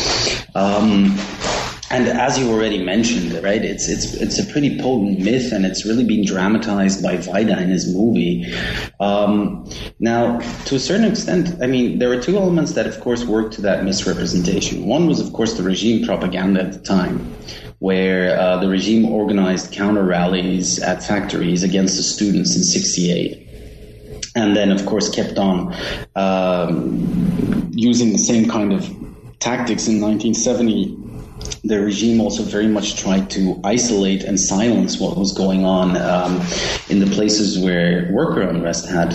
[0.55, 1.17] Um,
[1.95, 5.85] and as you already mentioned, right, it's it's it's a pretty potent myth, and it's
[5.85, 8.53] really been dramatized by Wajda in his movie.
[8.99, 13.23] Um, now, to a certain extent, I mean, there are two elements that, of course,
[13.23, 14.85] work to that misrepresentation.
[14.85, 17.33] One was, of course, the regime propaganda at the time,
[17.79, 23.41] where uh, the regime organized counter rallies at factories against the students in '68
[24.37, 25.73] and then of course kept on
[26.17, 28.81] um, using the same kind of
[29.39, 31.04] tactics in 1970
[31.63, 36.41] the regime also very much tried to isolate and silence what was going on um,
[36.89, 39.13] in the places where worker unrest had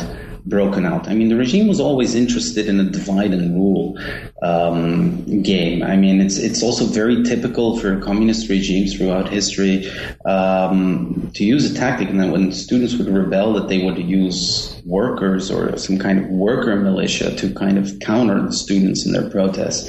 [0.51, 1.09] broken out.
[1.09, 3.99] I mean, the regime was always interested in a divide and rule
[4.43, 5.83] um, game.
[5.83, 9.91] I mean, it's it's also very typical for communist regimes throughout history
[10.27, 14.77] um, to use a tactic, and then when students would rebel, that they would use
[14.85, 19.31] workers or some kind of worker militia to kind of counter the students in their
[19.31, 19.89] protests.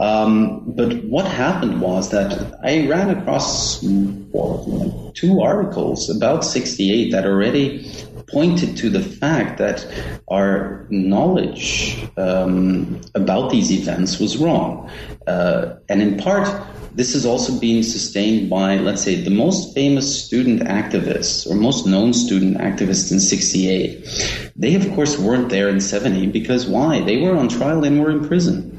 [0.00, 7.90] Um, but what happened was that I ran across two articles about 68 that already
[8.30, 9.86] pointed to the fact that
[10.28, 14.90] our knowledge um, about these events was wrong.
[15.26, 16.48] Uh, and in part,
[16.94, 21.86] this is also being sustained by, let's say, the most famous student activists or most
[21.86, 24.52] known student activists in 68.
[24.56, 27.00] They, of course, weren't there in 70 because why?
[27.00, 28.77] They were on trial and were in prison.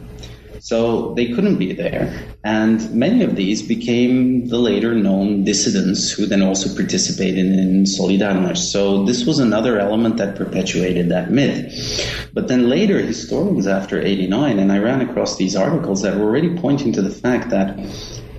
[0.69, 2.13] So they couldn't be there.
[2.43, 8.69] And many of these became the later known dissidents who then also participated in Solidarność.
[8.69, 12.29] So this was another element that perpetuated that myth.
[12.35, 16.55] But then later, historians after 89, and I ran across these articles that were already
[16.55, 17.79] pointing to the fact that,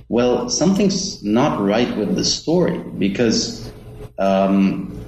[0.07, 3.69] well, something's not right with the story because
[4.19, 5.03] um,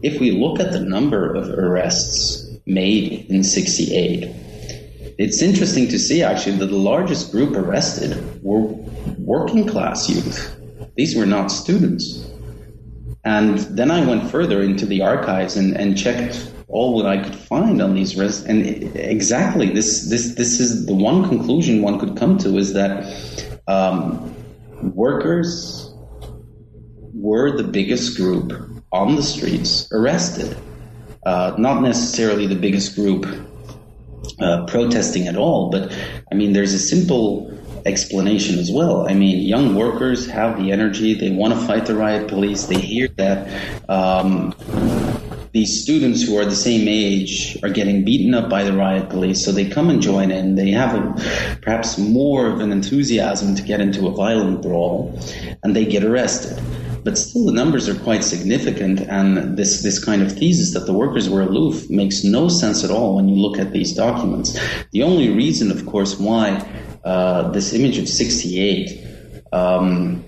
[0.00, 4.34] if we look at the number of arrests made in 68,
[5.18, 8.60] it's interesting to see actually that the largest group arrested were
[9.18, 10.56] working class youth.
[10.96, 12.28] These were not students.
[13.24, 17.34] And then I went further into the archives and, and checked all that I could
[17.34, 22.16] find on these res- and exactly this this this is the one conclusion one could
[22.16, 23.06] come to is that
[23.68, 24.34] um,
[24.82, 25.94] workers
[27.12, 28.52] were the biggest group
[28.92, 30.56] on the streets arrested,
[31.24, 33.24] uh, not necessarily the biggest group
[34.40, 35.70] uh, protesting at all.
[35.70, 35.96] But
[36.30, 37.50] I mean, there's a simple
[37.86, 39.06] explanation as well.
[39.08, 42.64] I mean, young workers have the energy; they want to fight the riot police.
[42.66, 43.48] They hear that
[43.88, 44.54] um,
[45.54, 49.44] these students who are the same age are getting beaten up by the riot police,
[49.44, 50.56] so they come and join in.
[50.56, 55.16] They have a, perhaps more of an enthusiasm to get into a violent brawl,
[55.62, 56.60] and they get arrested.
[57.04, 60.94] But still, the numbers are quite significant, and this, this kind of thesis that the
[60.94, 64.58] workers were aloof makes no sense at all when you look at these documents.
[64.92, 66.66] The only reason, of course, why
[67.04, 69.06] uh, this image of 68
[69.52, 70.24] um,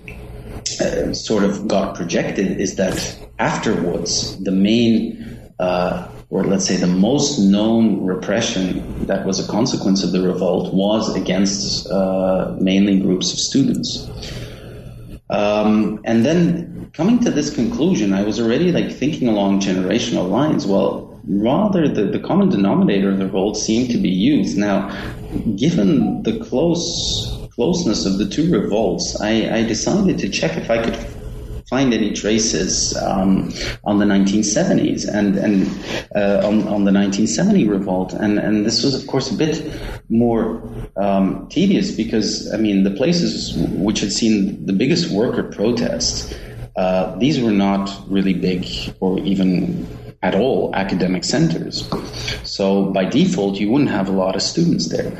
[0.79, 6.85] uh, sort of got projected is that afterwards, the main, uh, or let's say the
[6.85, 13.33] most known repression that was a consequence of the revolt was against uh, mainly groups
[13.33, 14.07] of students.
[15.29, 20.65] Um, and then coming to this conclusion, I was already like thinking along generational lines.
[20.65, 24.55] Well, rather the, the common denominator of the revolt seemed to be youth.
[24.55, 24.89] Now,
[25.55, 30.83] given the close closeness of the two revolts, I, I decided to check if I
[30.83, 30.95] could
[31.69, 33.51] find any traces um,
[33.83, 35.67] on the 1970s and and
[36.15, 38.13] uh, on, on the 1970 revolt.
[38.13, 39.71] And and this was, of course, a bit
[40.09, 40.63] more
[40.95, 46.33] um, tedious because I mean the places which had seen the biggest worker protests.
[46.75, 48.67] Uh, these were not really big
[48.99, 49.87] or even
[50.21, 51.89] at all academic centers.
[52.43, 55.11] So by default, you wouldn't have a lot of students there.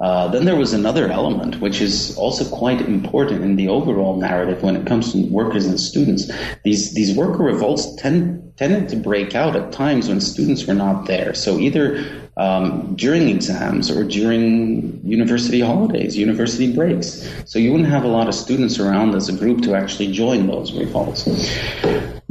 [0.00, 4.62] Uh, then there was another element, which is also quite important in the overall narrative
[4.62, 6.30] when it comes to workers and students.
[6.64, 11.06] These these worker revolts tend, tended to break out at times when students were not
[11.06, 11.32] there.
[11.34, 12.04] So either
[12.36, 17.28] um, during exams or during university holidays, university breaks.
[17.46, 20.48] So you wouldn't have a lot of students around as a group to actually join
[20.48, 21.24] those revolts.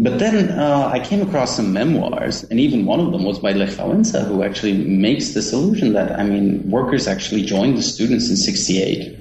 [0.04, 3.54] But then uh, I came across some memoirs, and even one of them was by
[3.54, 8.36] Lech who actually makes this allusion that, I mean, workers actually joined the students in
[8.36, 9.18] 68.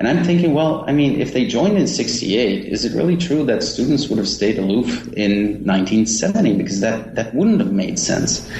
[0.00, 3.44] And I'm thinking, well, I mean, if they joined in 68, is it really true
[3.44, 6.56] that students would have stayed aloof in 1970?
[6.56, 8.50] Because that, that wouldn't have made sense.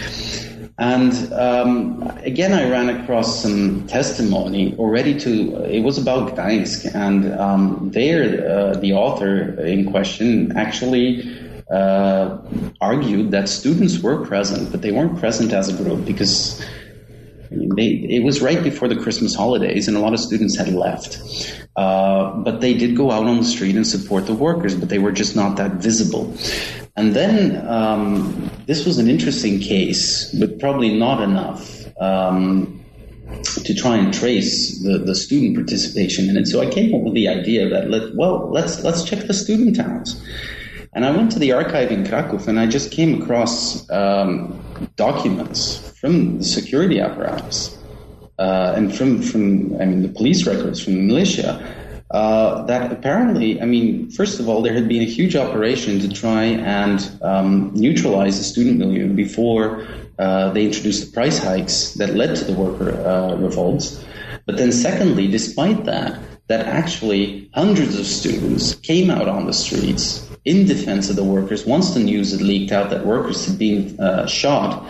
[0.79, 6.95] And um, again, I ran across some testimony already to, it was about Gdańsk.
[6.95, 12.39] And um, there, uh, the author in question actually uh,
[12.81, 16.65] argued that students were present, but they weren't present as a group because
[17.51, 21.19] they, it was right before the Christmas holidays, and a lot of students had left.
[21.77, 24.99] Uh, but they did go out on the street and support the workers, but they
[24.99, 26.35] were just not that visible.
[26.97, 32.85] And then um, this was an interesting case, but probably not enough um,
[33.65, 36.47] to try and trace the, the student participation in it.
[36.47, 39.77] So I came up with the idea that let, well, let's let's check the student
[39.77, 40.21] towns.
[40.97, 44.59] And I went to the archive in Krakow and I just came across um,
[44.97, 47.77] documents from the security apparatus
[48.39, 51.63] uh, and from, from, I mean, the police records from the militia
[52.13, 56.09] uh, that apparently, I mean, first of all, there had been a huge operation to
[56.09, 59.87] try and um, neutralize the student milieu before
[60.19, 64.03] uh, they introduced the price hikes that led to the worker uh, revolts.
[64.47, 70.26] But then, secondly, despite that, that actually hundreds of students came out on the streets
[70.47, 73.99] in defense of the workers once the news had leaked out that workers had been
[74.01, 74.89] uh, shot.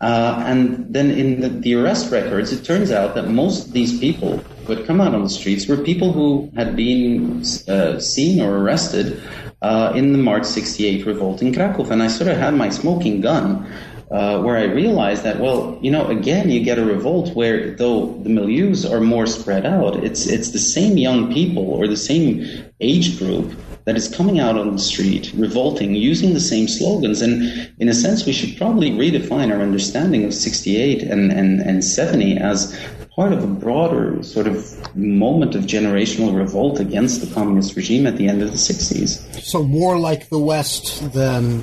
[0.00, 3.98] Uh, and then in the, the, arrest records, it turns out that most of these
[3.98, 8.42] people who had come out on the streets were people who had been uh, seen
[8.42, 9.22] or arrested
[9.62, 11.90] uh, in the March 68 revolt in Krakow.
[11.90, 13.66] And I sort of had my smoking gun
[14.10, 18.18] uh, where I realized that, well, you know, again, you get a revolt where though
[18.22, 22.46] the milieus are more spread out, it's, it's the same young people or the same
[22.80, 23.54] age group
[23.86, 27.22] that is coming out on the street, revolting, using the same slogans.
[27.22, 31.84] And in a sense, we should probably redefine our understanding of 68 and, and, and
[31.84, 32.76] 70 as
[33.14, 38.16] part of a broader sort of moment of generational revolt against the communist regime at
[38.16, 39.40] the end of the 60s.
[39.42, 41.62] So more like the West than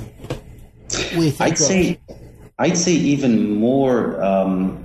[1.16, 1.40] we think.
[1.40, 1.58] I'd of.
[1.58, 2.00] say,
[2.58, 4.22] I'd say even more.
[4.24, 4.83] Um,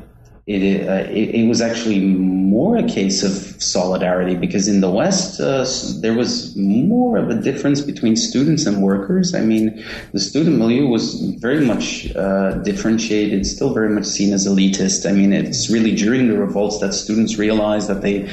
[0.49, 5.39] it, uh, it, it, was actually more a case of solidarity because in the West,
[5.39, 5.63] uh,
[6.01, 9.35] there was more of a difference between students and workers.
[9.35, 14.47] I mean, the student milieu was very much uh, differentiated, still very much seen as
[14.47, 15.07] elitist.
[15.07, 18.27] I mean, it's really during the revolts that students realize that they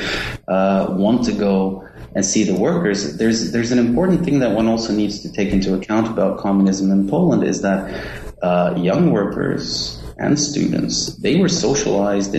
[0.49, 3.19] uh, want to go and see the workers.
[3.19, 6.91] There's, there's an important thing that one also needs to take into account about communism
[6.91, 7.93] in Poland is that
[8.41, 12.35] uh, young workers and students, they were socialized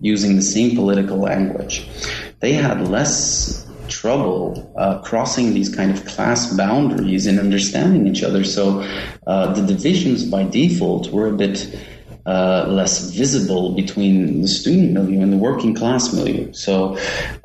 [0.00, 1.88] using the same political language.
[2.40, 8.44] They had less trouble uh, crossing these kind of class boundaries and understanding each other.
[8.44, 8.86] So
[9.26, 11.74] uh, the divisions by default were a bit
[12.26, 16.52] uh, less visible between the student milieu and the working class milieu.
[16.52, 16.98] So,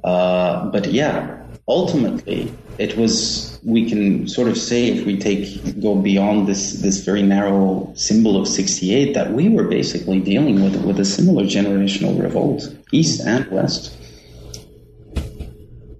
[0.03, 5.95] uh, but yeah, ultimately, it was we can sort of say if we take go
[5.95, 10.99] beyond this this very narrow symbol of 68 that we were basically dealing with with
[10.99, 13.95] a similar generational revolt east and west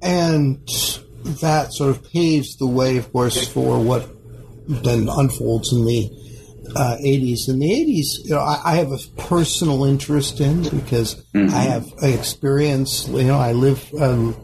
[0.01, 0.67] and
[1.39, 4.09] that sort of paves the way of course for what
[4.67, 6.09] then unfolds in the
[6.75, 7.49] uh, 80s.
[7.49, 11.53] In the 80s, you know, I, I, have a personal interest in because mm-hmm.
[11.53, 13.07] I have experience.
[13.09, 13.93] You know, I live.
[13.99, 14.35] Um,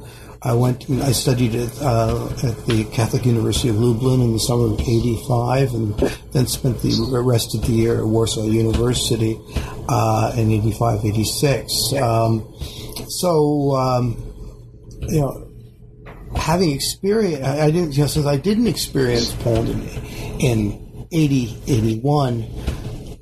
[0.42, 0.90] I went.
[0.90, 5.74] I studied at, uh, at the Catholic University of Lublin in the summer of '85,
[5.74, 5.94] and
[6.32, 9.38] then spent the rest of the year at Warsaw University
[9.90, 11.94] uh, in '85, '86.
[12.02, 12.54] Um,
[13.10, 14.16] so, um,
[15.10, 15.52] you know,
[16.38, 17.94] having experience, I, I didn't.
[17.94, 19.90] You know, since I didn't experience Poland
[20.40, 22.48] in, in 80, 81,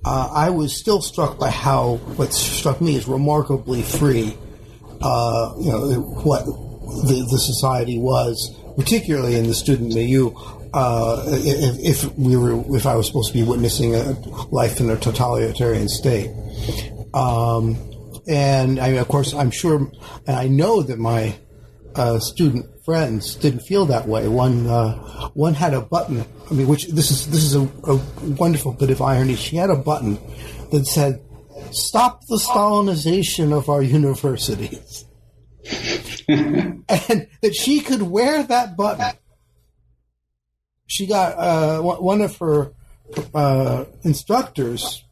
[0.05, 4.37] uh, I was still struck by how what struck me is remarkably free,
[5.01, 10.31] uh, you know, what the, the society was, particularly in the student milieu.
[10.73, 14.11] Uh, if, if, we were, if I was supposed to be witnessing a
[14.51, 16.29] life in a totalitarian state,
[17.13, 17.77] um,
[18.27, 19.89] and I mean, of course, I'm sure,
[20.27, 21.35] and I know that my
[21.95, 24.27] uh, student friends didn't feel that way.
[24.27, 24.95] One uh,
[25.29, 26.25] one had a button.
[26.49, 27.95] I mean, which this is this is a, a,
[28.37, 29.35] wonderful bit of irony.
[29.35, 30.19] She had a button
[30.71, 31.21] that said,
[31.71, 35.05] "Stop the Stalinization of our universities,"
[36.27, 39.17] and that she could wear that button.
[40.85, 42.71] She got uh, one of her
[43.33, 45.03] uh, instructors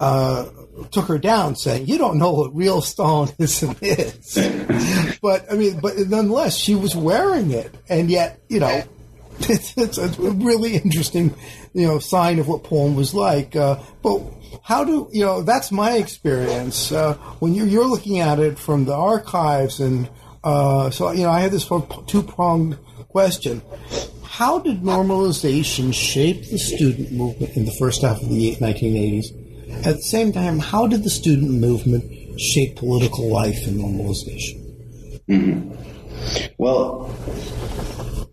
[0.00, 0.46] uh,
[0.90, 5.98] took her down, saying, "You don't know what real Stalinism is." but I mean, but
[5.98, 8.82] nonetheless, she was wearing it, and yet, you know,
[9.40, 11.34] it's, it's a really interesting,
[11.72, 13.56] you know, sign of what Poland was like.
[13.56, 14.22] Uh, but
[14.62, 15.42] how do you know?
[15.42, 20.08] That's my experience uh, when you're you're looking at it from the archives, and
[20.44, 21.68] uh, so you know, I had this
[22.06, 22.78] two pronged
[23.08, 23.62] question.
[24.24, 29.86] How did normalization shape the student movement in the first half of the 1980s?
[29.86, 34.64] At the same time, how did the student movement shape political life and normalization?
[35.28, 35.97] Mm-hmm.
[36.58, 37.14] Well,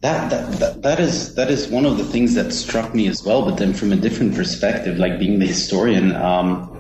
[0.02, 0.30] that,
[0.60, 3.58] that, that, is that is one of the things that struck me as well, but
[3.58, 6.72] then from a different perspective, like being the historian, um,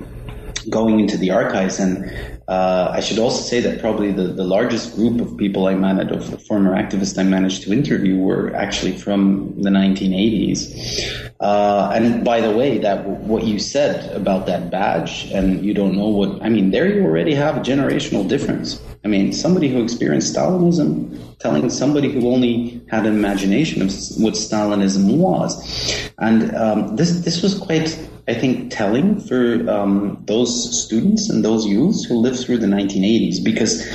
[0.69, 2.09] going into the archives and
[2.47, 6.11] uh, I should also say that probably the, the largest group of people I managed,
[6.11, 11.33] of the former activists I managed to interview, were actually from the 1980s.
[11.39, 15.95] Uh, and by the way, that what you said about that badge, and you don't
[15.95, 16.69] know what I mean.
[16.69, 18.79] There, you already have a generational difference.
[19.05, 24.33] I mean, somebody who experienced Stalinism telling somebody who only had an imagination of what
[24.33, 27.95] Stalinism was, and um, this this was quite
[28.27, 33.43] I think, telling for um, those students and those youths who lived through the 1980s
[33.43, 33.85] because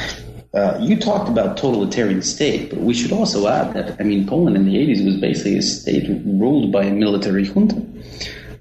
[0.54, 4.56] uh, you talked about totalitarian state, but we should also add that, I mean, Poland
[4.56, 7.82] in the 80s was basically a state ruled by a military junta.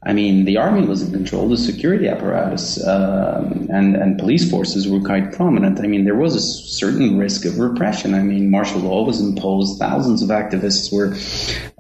[0.03, 4.87] I mean, the army was in control, the security apparatus um, and, and police forces
[4.87, 5.81] were quite prominent.
[5.81, 8.13] I mean, there was a certain risk of repression.
[8.13, 11.17] I mean, martial law was imposed, thousands of activists were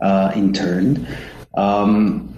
[0.01, 1.07] uh, interned.
[1.55, 2.35] Um,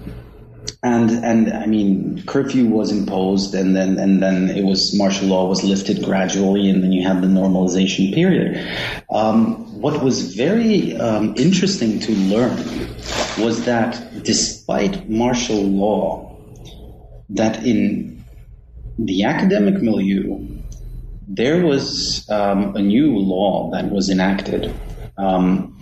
[0.84, 5.48] and and I mean curfew was imposed and then and then it was martial law
[5.48, 8.68] was lifted gradually and then you had the normalization period.
[9.12, 12.58] Um, what was very um, interesting to learn
[13.40, 14.26] was that
[14.72, 16.36] despite martial law,
[17.30, 18.24] that in
[19.00, 20.48] the academic milieu
[21.28, 24.74] there was um, a new law that was enacted.
[25.18, 25.78] Um,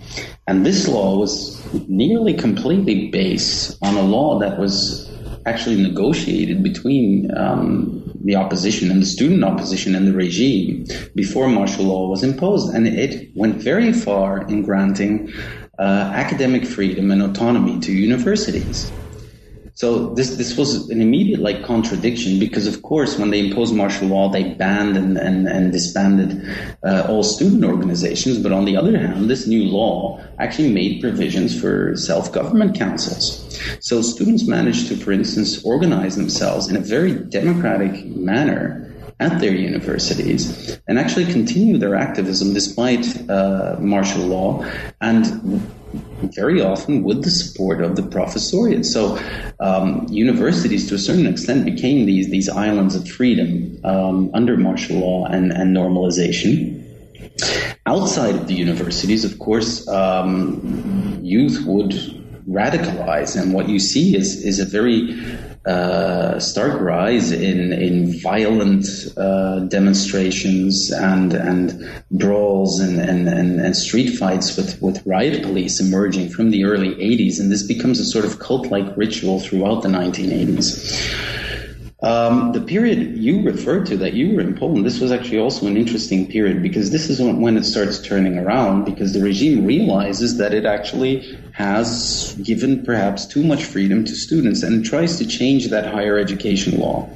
[0.46, 5.10] and this law was nearly completely based on a law that was
[5.46, 11.86] actually negotiated between um, the opposition and the student opposition and the regime before martial
[11.86, 12.74] law was imposed.
[12.74, 15.32] And it went very far in granting
[15.80, 18.92] uh, academic freedom and autonomy to universities.
[19.74, 24.08] So this this was an immediate like contradiction because of course when they imposed martial
[24.08, 26.46] law they banned and and, and disbanded
[26.84, 31.58] uh, all student organizations, but on the other hand this new law actually made provisions
[31.58, 33.24] for self government councils.
[33.80, 38.89] So students managed to, for instance, organize themselves in a very democratic manner
[39.20, 44.64] at their universities and actually continue their activism despite uh, martial law
[45.00, 45.24] and
[46.34, 48.84] very often with the support of the professoriate.
[48.84, 49.18] So
[49.60, 54.98] um, universities, to a certain extent, became these these islands of freedom um, under martial
[54.98, 56.86] law and, and normalization.
[57.86, 61.90] Outside of the universities, of course, um, youth would
[62.48, 65.18] radicalize, and what you see is is a very
[65.66, 68.86] uh, stark rise in in violent
[69.18, 75.78] uh, demonstrations and and brawls and, and, and, and, street fights with, with riot police
[75.78, 79.82] emerging from the early 80s, and this becomes a sort of cult like ritual throughout
[79.82, 81.39] the 1980s.
[82.02, 85.66] Um, the period you referred to that you were in Poland, this was actually also
[85.66, 89.66] an interesting period because this is when, when it starts turning around because the regime
[89.66, 95.26] realizes that it actually has given perhaps too much freedom to students and tries to
[95.26, 97.06] change that higher education law,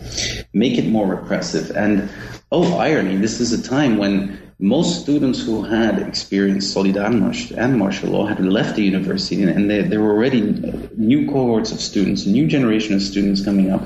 [0.53, 1.75] make it more repressive.
[1.75, 2.11] And
[2.53, 8.11] oh, irony, this is a time when most students who had experienced Solidarność and martial
[8.11, 10.41] law had left the university, and there, there were already
[10.97, 13.83] new cohorts of students, a new generation of students coming up,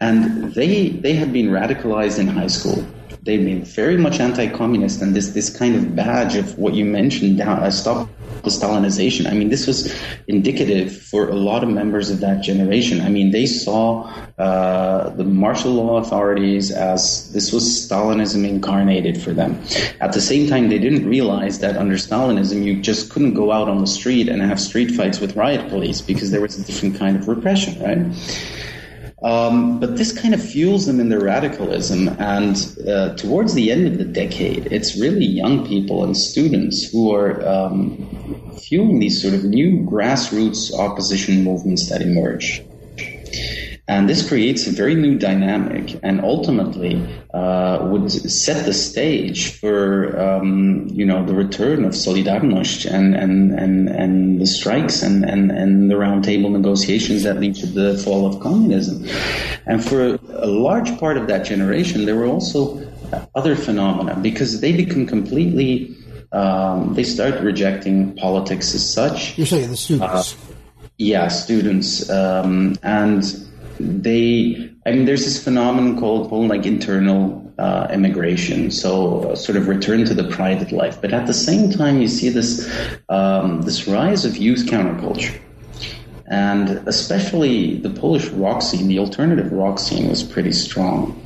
[0.00, 2.86] and they they had been radicalized in high school.
[3.26, 7.38] They've been very much anti-communist, and this this kind of badge of what you mentioned,
[7.38, 8.08] down, stop
[8.44, 9.26] the Stalinization.
[9.28, 9.92] I mean, this was
[10.28, 13.00] indicative for a lot of members of that generation.
[13.00, 14.04] I mean, they saw
[14.38, 19.60] uh, the martial law authorities as this was Stalinism incarnated for them.
[20.00, 23.68] At the same time, they didn't realize that under Stalinism, you just couldn't go out
[23.68, 26.96] on the street and have street fights with riot police because there was a different
[26.96, 27.98] kind of repression, right?
[29.22, 32.08] Um, but this kind of fuels them in their radicalism.
[32.18, 32.56] And
[32.86, 37.46] uh, towards the end of the decade, it's really young people and students who are
[37.48, 38.06] um,
[38.68, 42.62] fueling these sort of new grassroots opposition movements that emerge.
[43.88, 47.00] And this creates a very new dynamic and ultimately
[47.32, 53.52] uh, would set the stage for, um, you know, the return of Solidarność and, and,
[53.52, 58.26] and, and the strikes and, and, and the roundtable negotiations that lead to the fall
[58.26, 59.06] of communism.
[59.66, 62.84] And for a, large part of that generation, there were also
[63.36, 65.94] other phenomena because they become completely,
[66.32, 69.38] um, they start rejecting politics as such.
[69.38, 70.34] You're saying the students.
[70.34, 70.54] Uh,
[70.98, 72.10] yeah, students.
[72.10, 73.45] Um, and
[73.78, 79.56] they, I mean, there's this phenomenon called, called like internal uh, immigration, so uh, sort
[79.56, 81.00] of return to the private life.
[81.00, 82.70] But at the same time, you see this
[83.08, 85.40] um, this rise of youth counterculture,
[86.26, 91.20] and especially the Polish rock scene, the alternative rock scene, was pretty strong.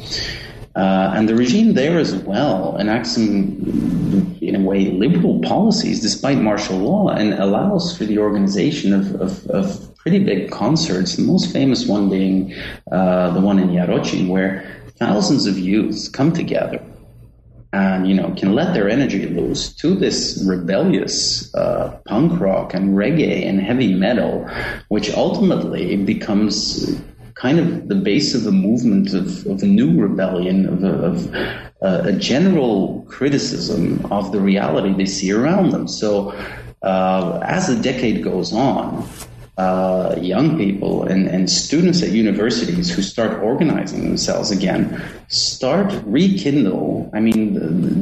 [0.77, 6.39] Uh, and the regime there as well enacts some, in a way, liberal policies despite
[6.39, 11.53] martial law and allows for the organization of, of, of pretty big concerts, the most
[11.53, 12.55] famous one being
[12.91, 14.65] uh, the one in Jarocin, where
[14.99, 16.83] thousands of youths come together
[17.73, 22.97] and you know can let their energy loose to this rebellious uh, punk rock and
[22.97, 24.49] reggae and heavy metal,
[24.89, 27.01] which ultimately becomes
[27.35, 31.35] kind of the base of a movement of, of a new rebellion, of, a, of
[31.83, 35.89] uh, a general criticism of the reality they see around them.
[35.89, 36.33] So
[36.83, 39.09] uh, as the decade goes on,
[39.61, 44.83] uh, young people and, and students at universities who start organizing themselves again
[45.29, 47.55] start rekindle, I mean,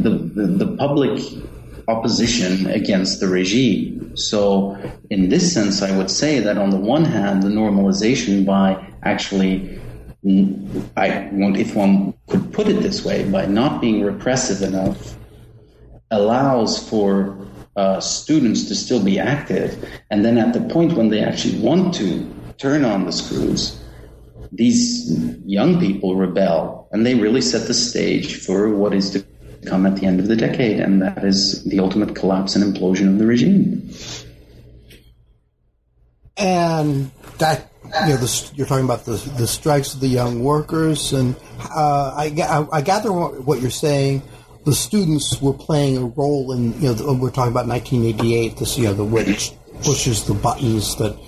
[0.04, 1.20] the, the, the public
[1.88, 4.16] opposition against the regime.
[4.16, 4.76] So,
[5.10, 8.66] in this sense, I would say that on the one hand, the normalization by
[9.02, 9.80] actually,
[10.96, 15.16] I want, if one could put it this way, by not being repressive enough,
[16.10, 17.47] allows for
[17.78, 19.88] uh, students to still be active.
[20.10, 22.26] And then at the point when they actually want to
[22.58, 23.80] turn on the screws,
[24.50, 25.12] these
[25.44, 29.24] young people rebel and they really set the stage for what is to
[29.66, 33.08] come at the end of the decade, and that is the ultimate collapse and implosion
[33.08, 33.90] of the regime.
[36.36, 41.12] And that you know, the, you're talking about the the strikes of the young workers,
[41.12, 44.22] and uh, I, I, I gather what you're saying
[44.68, 48.84] the students were playing a role in, you know, we're talking about 1988, this, you
[48.84, 49.52] know, the which
[49.82, 51.18] pushes the buttons that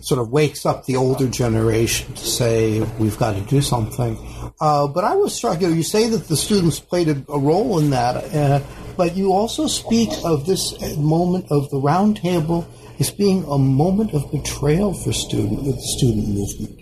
[0.00, 4.16] sort of wakes up the older generation to say, we've got to do something.
[4.62, 7.38] Uh, but I was struck, you know, you say that the students played a, a
[7.38, 8.60] role in that, uh,
[8.96, 12.66] but you also speak of this moment of the roundtable
[12.98, 16.78] as being a moment of betrayal for student, with the student movement.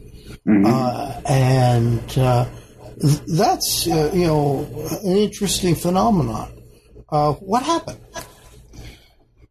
[0.47, 0.65] Mm-hmm.
[0.65, 2.47] Uh, and, uh,
[2.97, 4.67] that's uh, you know
[5.05, 6.53] an interesting phenomenon.
[7.09, 8.01] Uh, what happened?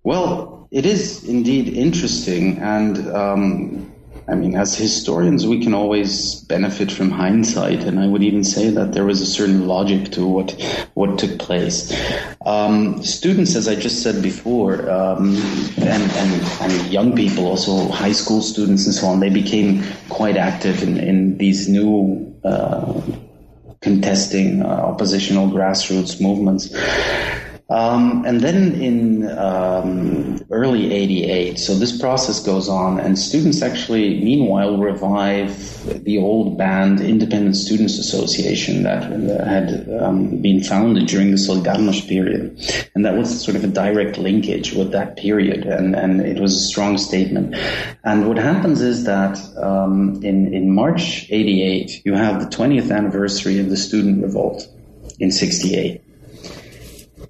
[0.03, 3.95] Well, it is indeed interesting, and um,
[4.27, 8.69] I mean, as historians, we can always benefit from hindsight, and I would even say
[8.71, 10.59] that there was a certain logic to what
[10.95, 11.93] what took place.
[12.45, 15.35] Um, students, as I just said before, um,
[15.77, 20.37] and, and, and young people, also high school students and so on, they became quite
[20.37, 22.33] active in, in these new.
[22.43, 23.01] Uh,
[23.86, 26.73] contesting uh, oppositional grassroots movements.
[27.68, 34.24] Um, and then in um, early 88, so this process goes on, and students actually,
[34.24, 39.11] meanwhile, revive the old banned Independent Students Association that
[39.47, 42.55] had um, been founded during the Solidarność period.
[42.93, 46.55] And that was sort of a direct linkage with that period, and, and it was
[46.55, 47.55] a strong statement.
[48.03, 53.57] And what happens is that um, in, in March 88, you have the 20th anniversary
[53.57, 54.68] of the student revolt
[55.20, 56.04] in 68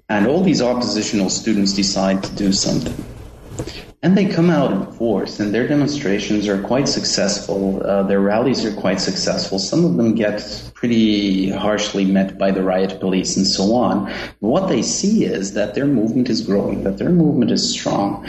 [0.08, 2.94] and all these oppositional students decide to do something.
[4.02, 7.82] And they come out in force, and their demonstrations are quite successful.
[7.84, 9.58] Uh, their rallies are quite successful.
[9.58, 14.04] Some of them get pretty harshly met by the riot police and so on.
[14.40, 18.28] But what they see is that their movement is growing, that their movement is strong.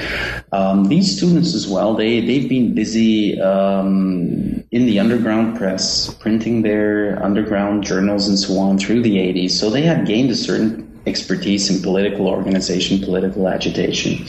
[0.51, 6.63] Um, these students as well, they, they've been busy um, in the underground press, printing
[6.63, 9.51] their underground journals and so on through the 80s.
[9.51, 14.25] So they had gained a certain expertise in political organization, political agitation.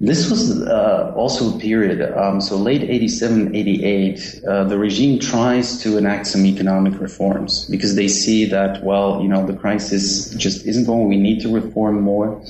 [0.00, 5.80] This was uh, also a period, um, so late 87, 88, uh, the regime tries
[5.82, 10.66] to enact some economic reforms because they see that, well, you know, the crisis just
[10.66, 12.42] isn't going, we need to reform more.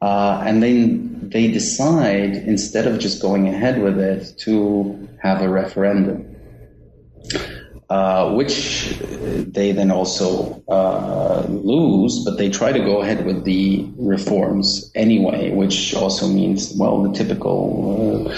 [0.00, 5.48] Uh, and then they decide, instead of just going ahead with it, to have a
[5.48, 6.24] referendum.
[7.90, 8.94] Uh, which
[9.50, 15.50] they then also uh, lose, but they try to go ahead with the reforms anyway,
[15.50, 18.30] which also means, well, the typical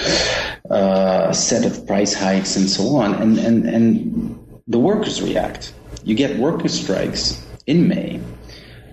[0.71, 3.13] uh, uh set of price hikes and so on.
[3.13, 5.75] And, and, and the workers react.
[6.03, 8.23] You get worker strikes in May.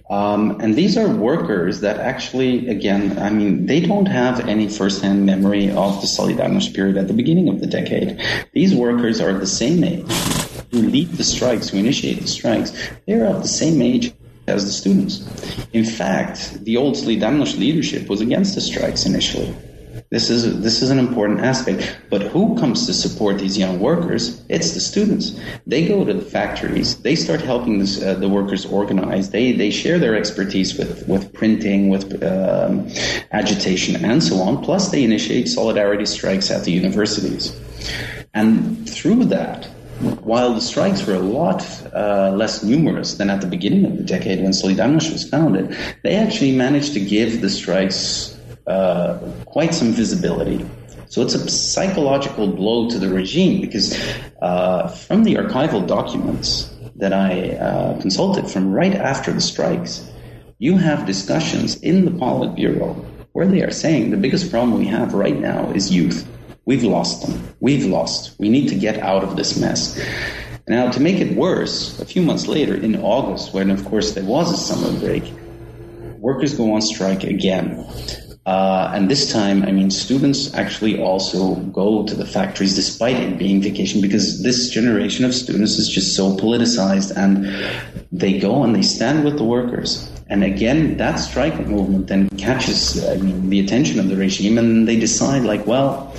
[0.09, 5.25] Um, and these are workers that actually, again, I mean, they don't have any firsthand
[5.25, 8.19] memory of the Solidarność period at the beginning of the decade.
[8.51, 12.71] These workers are the same age who lead the strikes, who initiate the strikes,
[13.07, 14.13] they're of the same age
[14.47, 15.21] as the students.
[15.73, 19.55] In fact, the old Solidarność leadership was against the strikes initially.
[20.11, 21.97] This is this is an important aspect.
[22.09, 24.43] But who comes to support these young workers?
[24.49, 25.39] It's the students.
[25.67, 26.97] They go to the factories.
[27.01, 29.29] They start helping this, uh, the workers organize.
[29.29, 32.89] They they share their expertise with with printing, with um,
[33.31, 34.63] agitation, and so on.
[34.63, 37.55] Plus, they initiate solidarity strikes at the universities,
[38.33, 39.69] and through that,
[40.21, 44.03] while the strikes were a lot uh, less numerous than at the beginning of the
[44.03, 48.37] decade when Solidarność was founded, they actually managed to give the strikes
[48.67, 50.65] uh, quite some visibility.
[51.07, 53.99] So it's a psychological blow to the regime because
[54.41, 60.07] uh, from the archival documents that I uh, consulted from right after the strikes,
[60.59, 65.13] you have discussions in the Politburo where they are saying the biggest problem we have
[65.13, 66.27] right now is youth.
[66.69, 67.55] We've lost them.
[67.61, 68.35] We've lost.
[68.37, 69.99] We need to get out of this mess.
[70.67, 74.23] Now, to make it worse, a few months later, in August, when of course there
[74.23, 75.23] was a summer break,
[76.19, 77.87] workers go on strike again.
[78.45, 83.39] Uh, and this time, I mean, students actually also go to the factories despite it
[83.39, 87.49] being vacation because this generation of students is just so politicized and
[88.11, 90.07] they go and they stand with the workers.
[90.27, 94.87] And again, that strike movement then catches, I mean, the attention of the regime and
[94.87, 96.15] they decide like, well,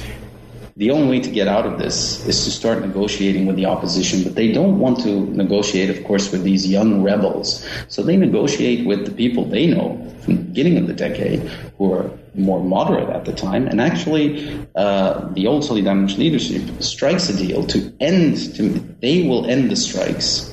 [0.81, 4.24] the only way to get out of this is to start negotiating with the opposition.
[4.24, 7.68] But they don't want to negotiate, of course, with these young rebels.
[7.89, 11.41] So they negotiate with the people they know from the beginning of the decade
[11.76, 13.66] who are more moderate at the time.
[13.66, 18.70] And actually, uh, the old Solidarność leadership strikes a deal to end, to,
[19.03, 20.51] they will end the strikes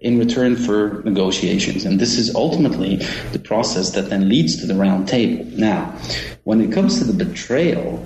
[0.00, 1.84] in return for negotiations.
[1.84, 2.96] And this is ultimately
[3.30, 5.44] the process that then leads to the round table.
[5.56, 5.96] Now,
[6.42, 8.04] when it comes to the betrayal,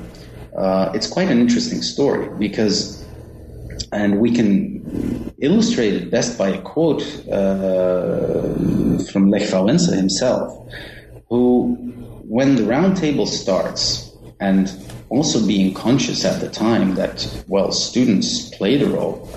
[0.57, 3.05] uh, it's quite an interesting story because,
[3.93, 8.43] and we can illustrate it best by a quote uh,
[9.11, 10.71] from Lech Wałęsa himself,
[11.29, 11.75] who,
[12.29, 14.73] when the roundtable starts, and
[15.09, 19.29] also being conscious at the time that, well, students played a role,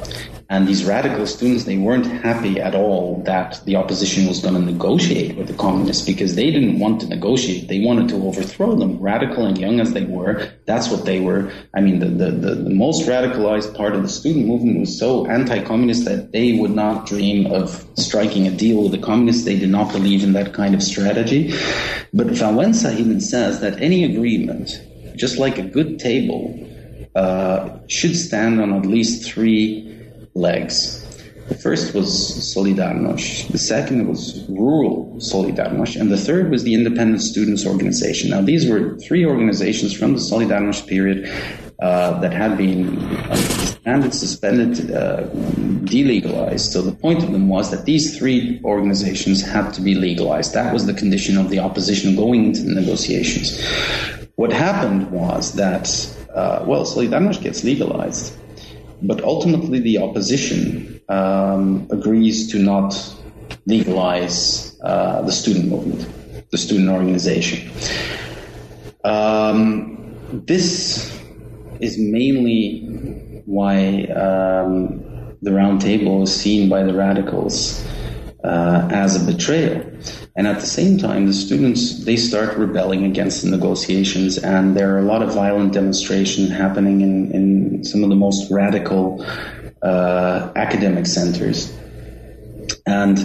[0.47, 4.59] and these radical students, they weren't happy at all that the opposition was going to
[4.59, 7.67] negotiate with the communists because they didn't want to negotiate.
[7.67, 8.99] They wanted to overthrow them.
[8.99, 11.51] Radical and young as they were, that's what they were.
[11.73, 15.25] I mean, the, the, the, the most radicalized part of the student movement was so
[15.25, 19.45] anti-communist that they would not dream of striking a deal with the communists.
[19.45, 21.53] They did not believe in that kind of strategy.
[22.13, 24.79] But Wałęsa even says that any agreement,
[25.15, 26.53] just like a good table,
[27.15, 29.94] uh, should stand on at least three
[30.35, 31.01] legs.
[31.47, 32.09] The first was
[32.55, 38.31] Solidarność, the second was Rural Solidarność, and the third was the Independent Students Organization.
[38.31, 41.29] Now, these were three organizations from the Solidarność period
[41.79, 42.97] uh, that had been
[43.85, 45.23] and suspended, uh,
[45.85, 46.71] delegalized.
[46.71, 50.53] So the point of them was that these three organizations had to be legalized.
[50.53, 53.61] That was the condition of the opposition going into the negotiations.
[54.35, 55.87] What happened was that,
[56.33, 58.33] uh, well, Solidarność gets legalized,
[59.07, 62.93] but ultimately the opposition um, agrees to not
[63.65, 67.69] legalize uh, the student movement, the student organization.
[69.03, 71.11] Um, this
[71.79, 77.85] is mainly why um, the roundtable is seen by the radicals
[78.43, 79.83] uh, as a betrayal.
[80.37, 84.93] And at the same time, the students they start rebelling against the negotiations, and there
[84.93, 89.25] are a lot of violent demonstrations happening in, in some of the most radical
[89.81, 91.73] uh, academic centers.
[92.85, 93.17] And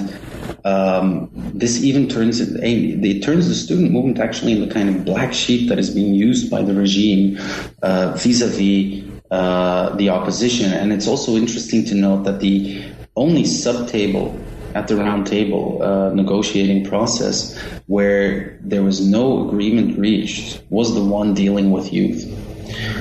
[0.65, 5.05] um, this even turns it, it turns the student movement actually in the kind of
[5.05, 7.39] black sheep that is being used by the regime
[7.83, 10.73] uh, vis-a-vis uh, the opposition.
[10.73, 12.85] And it's also interesting to note that the
[13.17, 14.39] only subtable
[14.75, 21.03] at the round table uh, negotiating process where there was no agreement reached was the
[21.03, 22.25] one dealing with youth.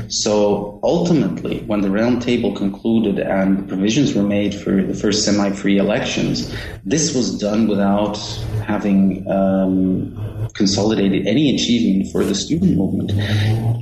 [0.07, 5.51] So ultimately, when the round table concluded and provisions were made for the first semi
[5.51, 6.53] free elections,
[6.83, 8.17] this was done without
[8.65, 13.11] having um, consolidated any achievement for the student movement.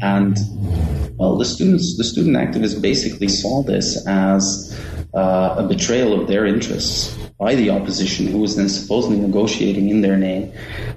[0.04, 0.38] And
[1.18, 4.78] well, the students, the student activists basically saw this as
[5.14, 10.02] uh, a betrayal of their interests by the opposition, who was then supposedly negotiating in
[10.02, 10.52] their name.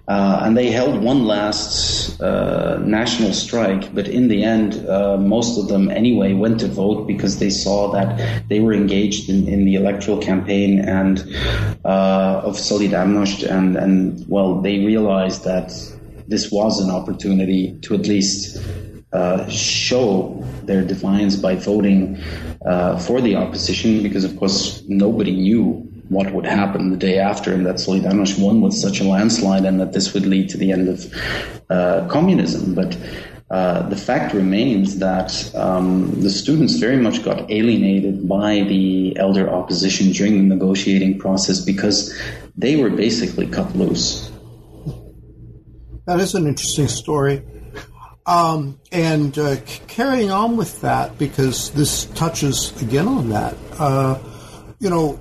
[0.09, 5.59] Uh, and they held one last uh, national strike, but in the end, uh, most
[5.59, 9.67] of them anyway went to vote because they saw that they were engaged in, in
[9.67, 11.21] the electoral campaign and
[11.85, 15.69] uh, of Solidarność, and, and well, they realized that
[16.27, 18.57] this was an opportunity to at least
[19.13, 22.17] uh, show their defiance by voting
[22.65, 27.55] uh, for the opposition because, of course, nobody knew what would happen the day after
[27.55, 30.73] and that Solidarność won with such a landslide and that this would lead to the
[30.73, 31.07] end of
[31.71, 32.75] uh, communism.
[32.75, 32.99] But
[33.49, 39.49] uh, the fact remains that um, the students very much got alienated by the elder
[39.49, 42.13] opposition during the negotiating process because
[42.57, 44.31] they were basically cut loose.
[46.07, 47.43] That is an interesting story.
[48.27, 49.57] Um, and uh,
[49.87, 54.19] carrying on with that, because this touches again on that, uh,
[54.81, 55.19] you know,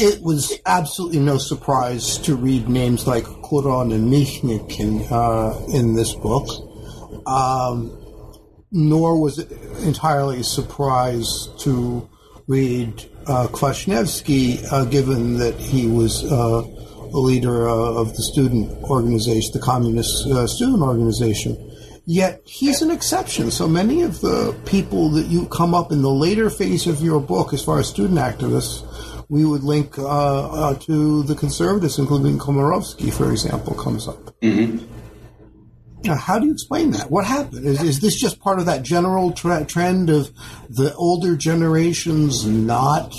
[0.00, 5.94] it was absolutely no surprise to read names like Kuron and Michnik in, uh, in
[5.94, 6.48] this book.
[7.26, 7.96] Um,
[8.72, 9.52] nor was it
[9.84, 12.08] entirely a surprise to
[12.46, 16.62] read uh, uh, given that he was uh,
[17.12, 21.66] a leader uh, of the student organization, the Communist uh, Student Organization.
[22.06, 23.50] Yet he's an exception.
[23.50, 27.20] So many of the people that you come up in the later phase of your
[27.20, 28.82] book, as far as student activists,
[29.30, 34.38] we would link uh, uh, to the conservatives, including Komorowski, for example, comes up.
[34.40, 34.84] Mm-hmm.
[36.02, 37.10] Now, how do you explain that?
[37.10, 37.64] What happened?
[37.64, 40.30] Is, is this just part of that general tra- trend of
[40.68, 43.14] the older generations not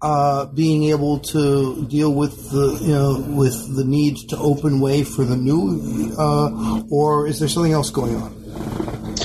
[0.00, 5.02] uh, being able to deal with the you know with the need to open way
[5.02, 9.16] for the new, uh, or is there something else going on?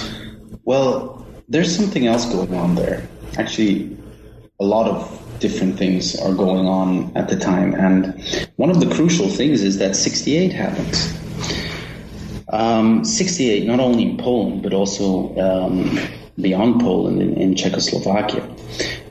[0.63, 3.07] Well, there's something else going on there.
[3.37, 3.97] Actually,
[4.59, 7.73] a lot of different things are going on at the time.
[7.73, 8.23] And
[8.55, 11.17] one of the crucial things is that 68 happens.
[12.49, 15.99] Um, 68, not only in Poland, but also um,
[16.39, 18.47] beyond Poland in, in Czechoslovakia.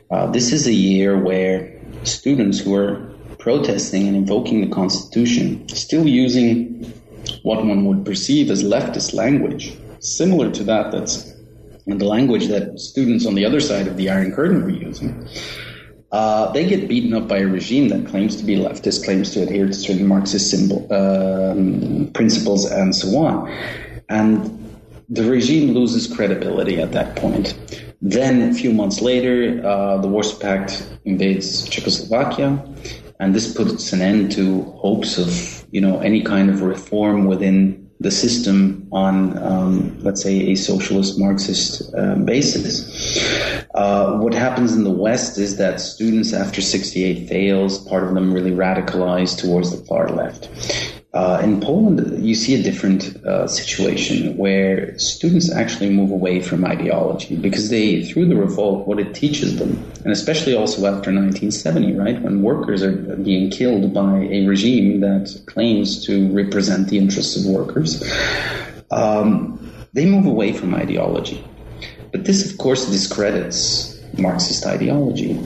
[0.09, 6.07] Uh, this is a year where students who are protesting and invoking the Constitution, still
[6.07, 6.91] using
[7.43, 11.31] what one would perceive as leftist language, similar to that that's
[11.87, 15.27] the language that students on the other side of the Iron Curtain were using.
[16.11, 19.41] Uh, they get beaten up by a regime that claims to be leftist, claims to
[19.41, 23.49] adhere to certain Marxist symbol, um, principles, and so on.
[24.09, 24.57] And
[25.07, 27.57] the regime loses credibility at that point.
[28.01, 32.61] Then, a few months later, uh, the Warsaw Pact invades Czechoslovakia,
[33.19, 37.80] and this puts an end to hopes of, you know, any kind of reform within
[38.01, 43.19] the system on, um, let's say, a socialist Marxist uh, basis.
[43.75, 48.33] Uh, what happens in the West is that students after 68 fails, part of them
[48.33, 50.49] really radicalize towards the far left.
[51.13, 56.63] Uh, in Poland, you see a different uh, situation where students actually move away from
[56.63, 59.71] ideology because they, through the revolt, what it teaches them,
[60.05, 65.37] and especially also after 1970, right, when workers are being killed by a regime that
[65.47, 68.01] claims to represent the interests of workers,
[68.91, 69.57] um,
[69.91, 71.45] they move away from ideology.
[72.13, 75.37] But this, of course, discredits Marxist ideology.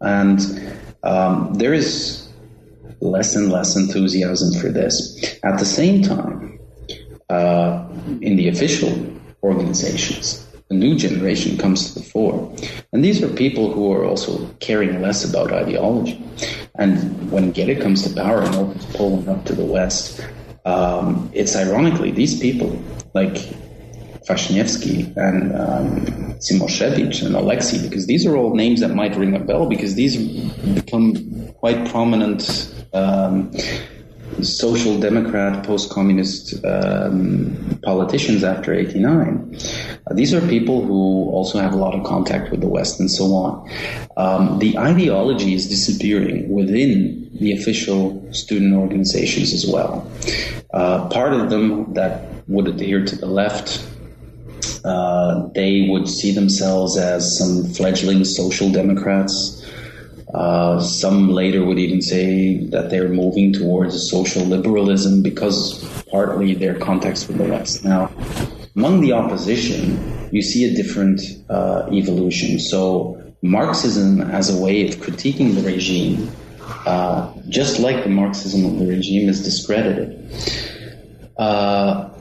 [0.00, 0.40] And
[1.04, 2.21] um, there is
[3.02, 5.38] less and less enthusiasm for this.
[5.42, 6.58] At the same time,
[7.28, 7.84] uh,
[8.20, 8.92] in the official
[9.42, 12.54] organizations, a new generation comes to the fore.
[12.92, 16.22] And these are people who are also caring less about ideology.
[16.76, 20.20] And when Gierek comes to power and opens Poland up to the West,
[20.64, 22.80] um, it's ironically these people,
[23.14, 23.36] like
[24.26, 29.40] Kwaśniewski and um, Cimoszewicz and Oleksy, because these are all names that might ring a
[29.40, 30.16] bell because these
[30.74, 33.50] become quite prominent um,
[34.40, 39.56] social democrat, post communist um, politicians after 89.
[40.06, 43.10] Uh, these are people who also have a lot of contact with the West and
[43.10, 43.70] so on.
[44.16, 50.10] Um, the ideology is disappearing within the official student organizations as well.
[50.72, 53.86] Uh, part of them that would adhere to the left
[54.84, 59.58] uh, they would see themselves as some fledgling social democrats.
[60.34, 66.78] Uh, some later would even say that they're moving towards social liberalism because partly their
[66.78, 67.84] context with the West.
[67.84, 68.10] Now,
[68.74, 72.58] among the opposition, you see a different uh, evolution.
[72.58, 76.30] So, Marxism as a way of critiquing the regime,
[76.86, 80.08] uh, just like the Marxism of the regime, is discredited.
[81.36, 82.11] Uh,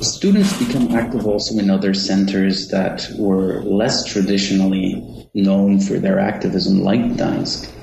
[0.00, 6.80] students become active also in other centers that were less traditionally known for their activism,
[6.80, 7.74] like Gdańsk.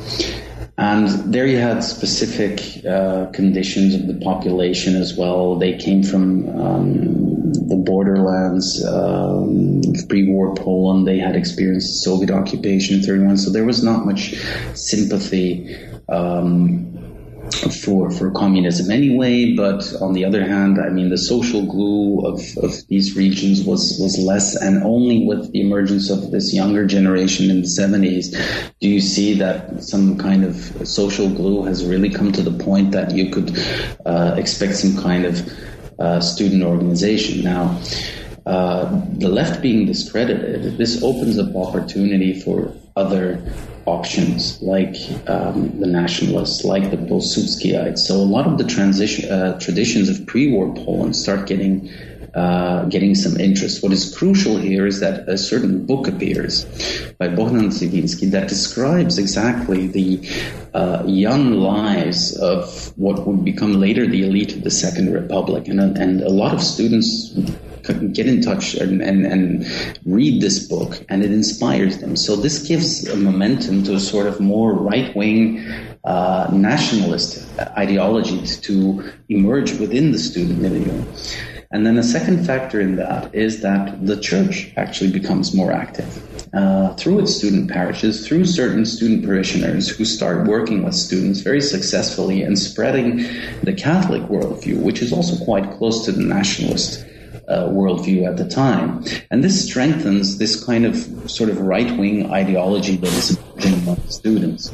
[0.77, 5.55] And there you had specific uh, conditions of the population as well.
[5.55, 11.07] They came from um, the borderlands, um, pre-war Poland.
[11.07, 14.35] They had experienced Soviet occupation in 31, so there was not much
[14.73, 15.77] sympathy
[16.09, 17.04] um,
[17.83, 19.55] for for communism anyway.
[19.55, 23.97] But on the other hand, I mean, the social glue of, of these regions was
[23.99, 28.31] was less, and only with the emergence of this younger generation in the seventies
[28.81, 30.55] do you see that some kind of
[30.87, 33.57] social glue has really come to the point that you could
[34.05, 35.49] uh, expect some kind of
[35.99, 37.81] uh, student organization now.
[38.45, 43.41] Uh, the left being discredited, this opens up opportunity for other
[43.85, 44.95] options like
[45.27, 47.99] um, the nationalists, like the Pilsudskiites.
[47.99, 51.89] So a lot of the transition uh, traditions of pre-war Poland start getting
[52.35, 53.81] uh, getting some interest.
[53.81, 56.65] What is crucial here is that a certain book appears
[57.17, 60.19] by Bohdan Cywinski that describes exactly the
[60.73, 65.79] uh, young lives of what would become later the elite of the Second Republic, and
[65.97, 67.33] and a lot of students
[68.13, 72.15] get in touch and, and, and read this book, and it inspires them.
[72.15, 75.65] So this gives a momentum to a sort of more right wing
[76.03, 81.03] uh, nationalist ideology to emerge within the student milieu.
[81.71, 86.21] And then a second factor in that is that the church actually becomes more active.
[86.53, 91.59] Uh, through its student parishes, through certain student parishioners who start working with students very
[91.59, 93.17] successfully and spreading
[93.63, 97.03] the Catholic worldview, which is also quite close to the nationalist
[97.47, 99.03] uh, worldview at the time.
[99.31, 100.95] And this strengthens this kind of
[101.29, 104.71] sort of right wing ideology that is emerging among students.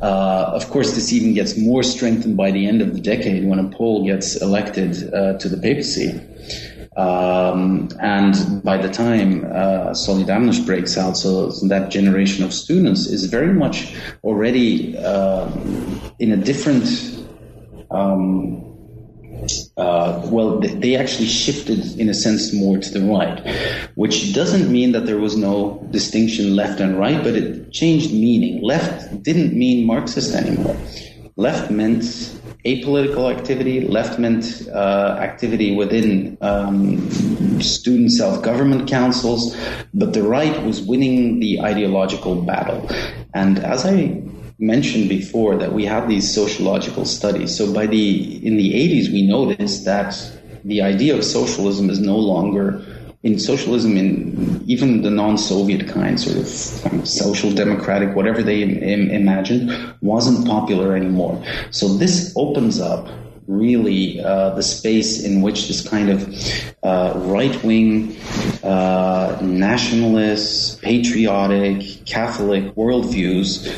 [0.00, 3.58] Uh, of course, this even gets more strengthened by the end of the decade when
[3.58, 6.20] a Pole gets elected uh, to the papacy.
[6.96, 13.24] Um, and by the time uh, Solidarność breaks out, so that generation of students is
[13.24, 13.94] very much
[14.24, 15.50] already uh,
[16.18, 16.84] in a different
[17.90, 18.71] um,
[19.76, 23.40] uh, well, they actually shifted in a sense more to the right,
[23.94, 28.62] which doesn't mean that there was no distinction left and right, but it changed meaning.
[28.62, 30.76] Left didn't mean Marxist anymore.
[31.36, 32.02] Left meant
[32.66, 37.10] apolitical activity, left meant uh, activity within um,
[37.60, 39.56] student self government councils,
[39.94, 42.86] but the right was winning the ideological battle.
[43.32, 44.22] And as I
[44.58, 47.56] mentioned before that we have these sociological studies.
[47.56, 50.14] So by the in the 80s, we noticed that
[50.64, 52.84] the idea of socialism is no longer
[53.22, 56.48] in socialism in even the non-Soviet kind, sort of
[57.06, 61.40] social democratic, whatever they Im- imagined, wasn't popular anymore.
[61.70, 63.08] So this opens up
[63.52, 66.20] really uh, the space in which this kind of
[66.82, 68.16] uh, right wing,
[68.62, 73.70] uh, nationalist, patriotic, Catholic worldviews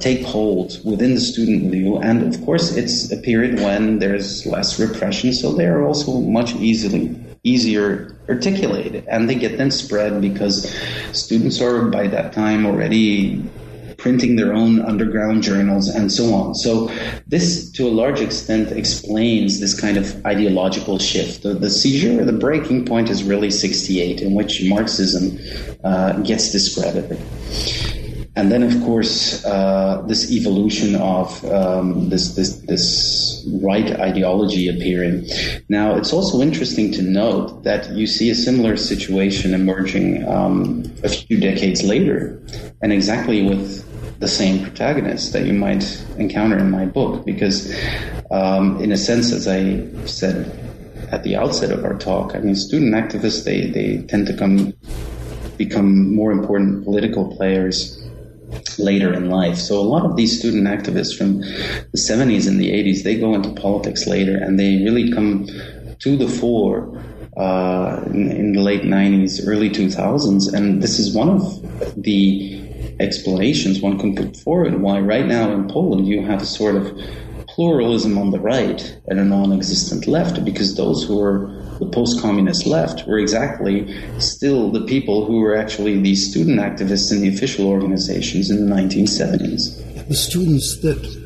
[0.00, 1.98] take hold within the student milieu.
[1.98, 6.54] And of course, it's a period when there's less repression, so they are also much
[6.56, 10.70] easily easier articulated and they get then spread because
[11.12, 13.42] students are by that time already
[14.00, 16.54] printing their own underground journals, and so on.
[16.54, 16.90] So,
[17.26, 21.42] this to a large extent explains this kind of ideological shift.
[21.42, 25.38] The, the seizure, the breaking point is really 68, in which Marxism
[25.84, 27.20] uh, gets discredited
[28.36, 35.26] and then of course uh, this evolution of um, this, this this right ideology appearing.
[35.68, 41.08] Now it's also interesting to note that you see a similar situation emerging um, a
[41.08, 42.40] few decades later,
[42.82, 43.84] and exactly with
[44.20, 45.84] the same protagonist that you might
[46.18, 47.74] encounter in my book, because
[48.30, 50.56] um, in a sense, as I said
[51.10, 54.74] at the outset of our talk, I mean, student activists they they tend to come
[55.56, 58.00] become more important political players
[58.78, 59.56] later in life.
[59.56, 63.34] So a lot of these student activists from the 70s and the 80s, they go
[63.34, 65.46] into politics later and they really come
[65.98, 66.98] to the fore
[67.36, 70.52] uh, in, in, the late 90s, early 2000s.
[70.52, 71.42] And this is one of
[72.02, 72.69] the
[73.00, 76.98] explanations one can put forward why right now in Poland you have a sort of
[77.48, 83.06] pluralism on the right and a non-existent left because those who were the post-communist left
[83.06, 83.74] were exactly
[84.20, 88.74] still the people who were actually the student activists in the official organizations in the
[88.74, 90.08] 1970s.
[90.08, 91.20] The students that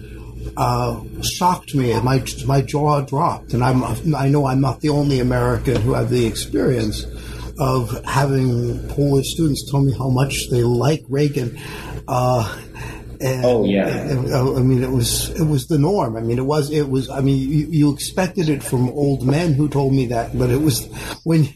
[0.56, 1.98] uh, shocked me.
[2.00, 3.82] My my jaw dropped, and I'm
[4.14, 7.04] I know I'm not the only American who had the experience
[7.58, 11.58] of having Polish students tell me how much they like Reagan.
[12.06, 12.60] Uh,
[13.20, 14.08] and, oh yeah.
[14.56, 16.16] I mean, it was it was the norm.
[16.16, 17.08] I mean, it was it was.
[17.08, 20.60] I mean, you, you expected it from old men who told me that, but it
[20.60, 20.86] was
[21.24, 21.48] when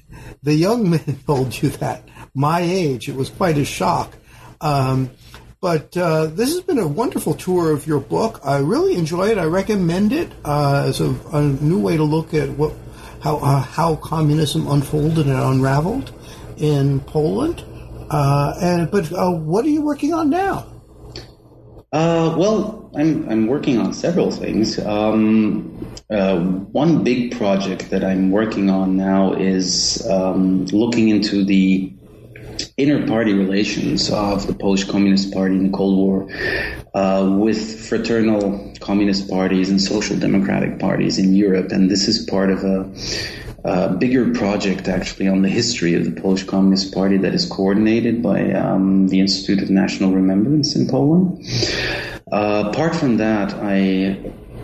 [0.43, 2.09] the young men told you that.
[2.35, 4.15] My age, it was quite a shock.
[4.61, 5.11] Um,
[5.61, 8.41] but uh, this has been a wonderful tour of your book.
[8.45, 9.39] I really enjoy it.
[9.39, 12.73] I recommend it uh, as a, a, new way to look at what
[13.23, 16.13] how uh, how communism unfolded and unraveled
[16.57, 17.65] in Poland.
[18.11, 20.67] Uh, and but uh, what are you working on now?
[21.93, 24.79] Uh, well, I'm I'm working on several things.
[24.79, 31.93] Um, uh, one big project that I'm working on now is um, looking into the
[32.77, 36.29] inner party relations of the Polish Communist Party in the Cold War
[36.95, 42.51] uh, with fraternal communist parties and social democratic parties in Europe, and this is part
[42.51, 42.91] of a
[43.65, 48.23] a bigger project actually on the history of the Polish Communist Party that is coordinated
[48.23, 51.45] by um, the Institute of National Remembrance in Poland.
[52.31, 54.17] Uh, apart from that, I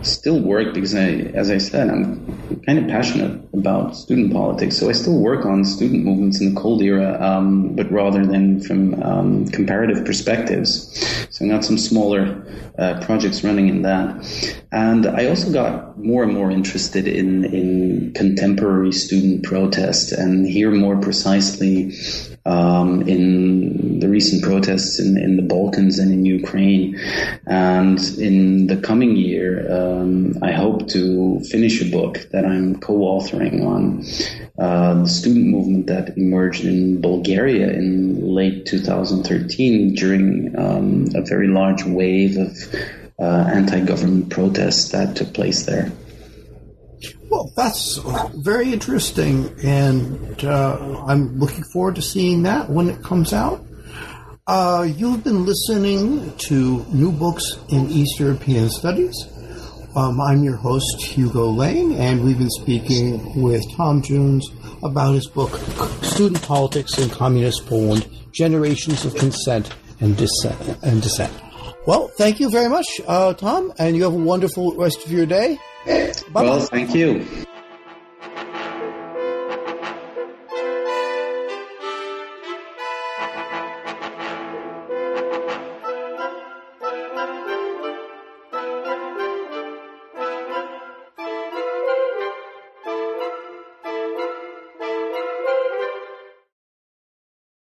[0.05, 4.77] still work because I, as I said, I'm kind of passionate about student politics.
[4.77, 8.61] So I still work on student movements in the cold era, um, but rather than
[8.61, 10.91] from um, comparative perspectives.
[11.29, 12.45] So I got some smaller
[12.77, 18.13] uh, projects running in that, and I also got more and more interested in in
[18.13, 21.93] contemporary student protest and here more precisely
[22.45, 26.99] um, in the recent protests in, in the Balkans and in Ukraine.
[27.47, 33.65] And in the coming year, um, I hope to finish a book that I'm co-authoring
[33.65, 34.05] on
[34.59, 41.47] uh, the student movement that emerged in Bulgaria in late 2013 during um, a very
[41.47, 42.57] large wave of
[43.19, 45.91] uh, anti-government protests that took place there.
[47.29, 47.99] Well, that's
[48.35, 53.65] very interesting, and uh, I'm looking forward to seeing that when it comes out.
[54.47, 59.15] Uh, you've been listening to New Books in East European Studies.
[59.95, 64.45] Um, I'm your host, Hugo Lane, and we've been speaking with Tom Junes
[64.83, 65.51] about his book,
[66.03, 70.77] Student Politics in Communist Poland Generations of Consent and Dissent.
[70.83, 71.33] And dissent.
[71.87, 75.25] Well, thank you very much, uh, Tom, and you have a wonderful rest of your
[75.25, 75.57] day.
[75.85, 76.41] Bye-bye.
[76.41, 77.25] Well, thank you.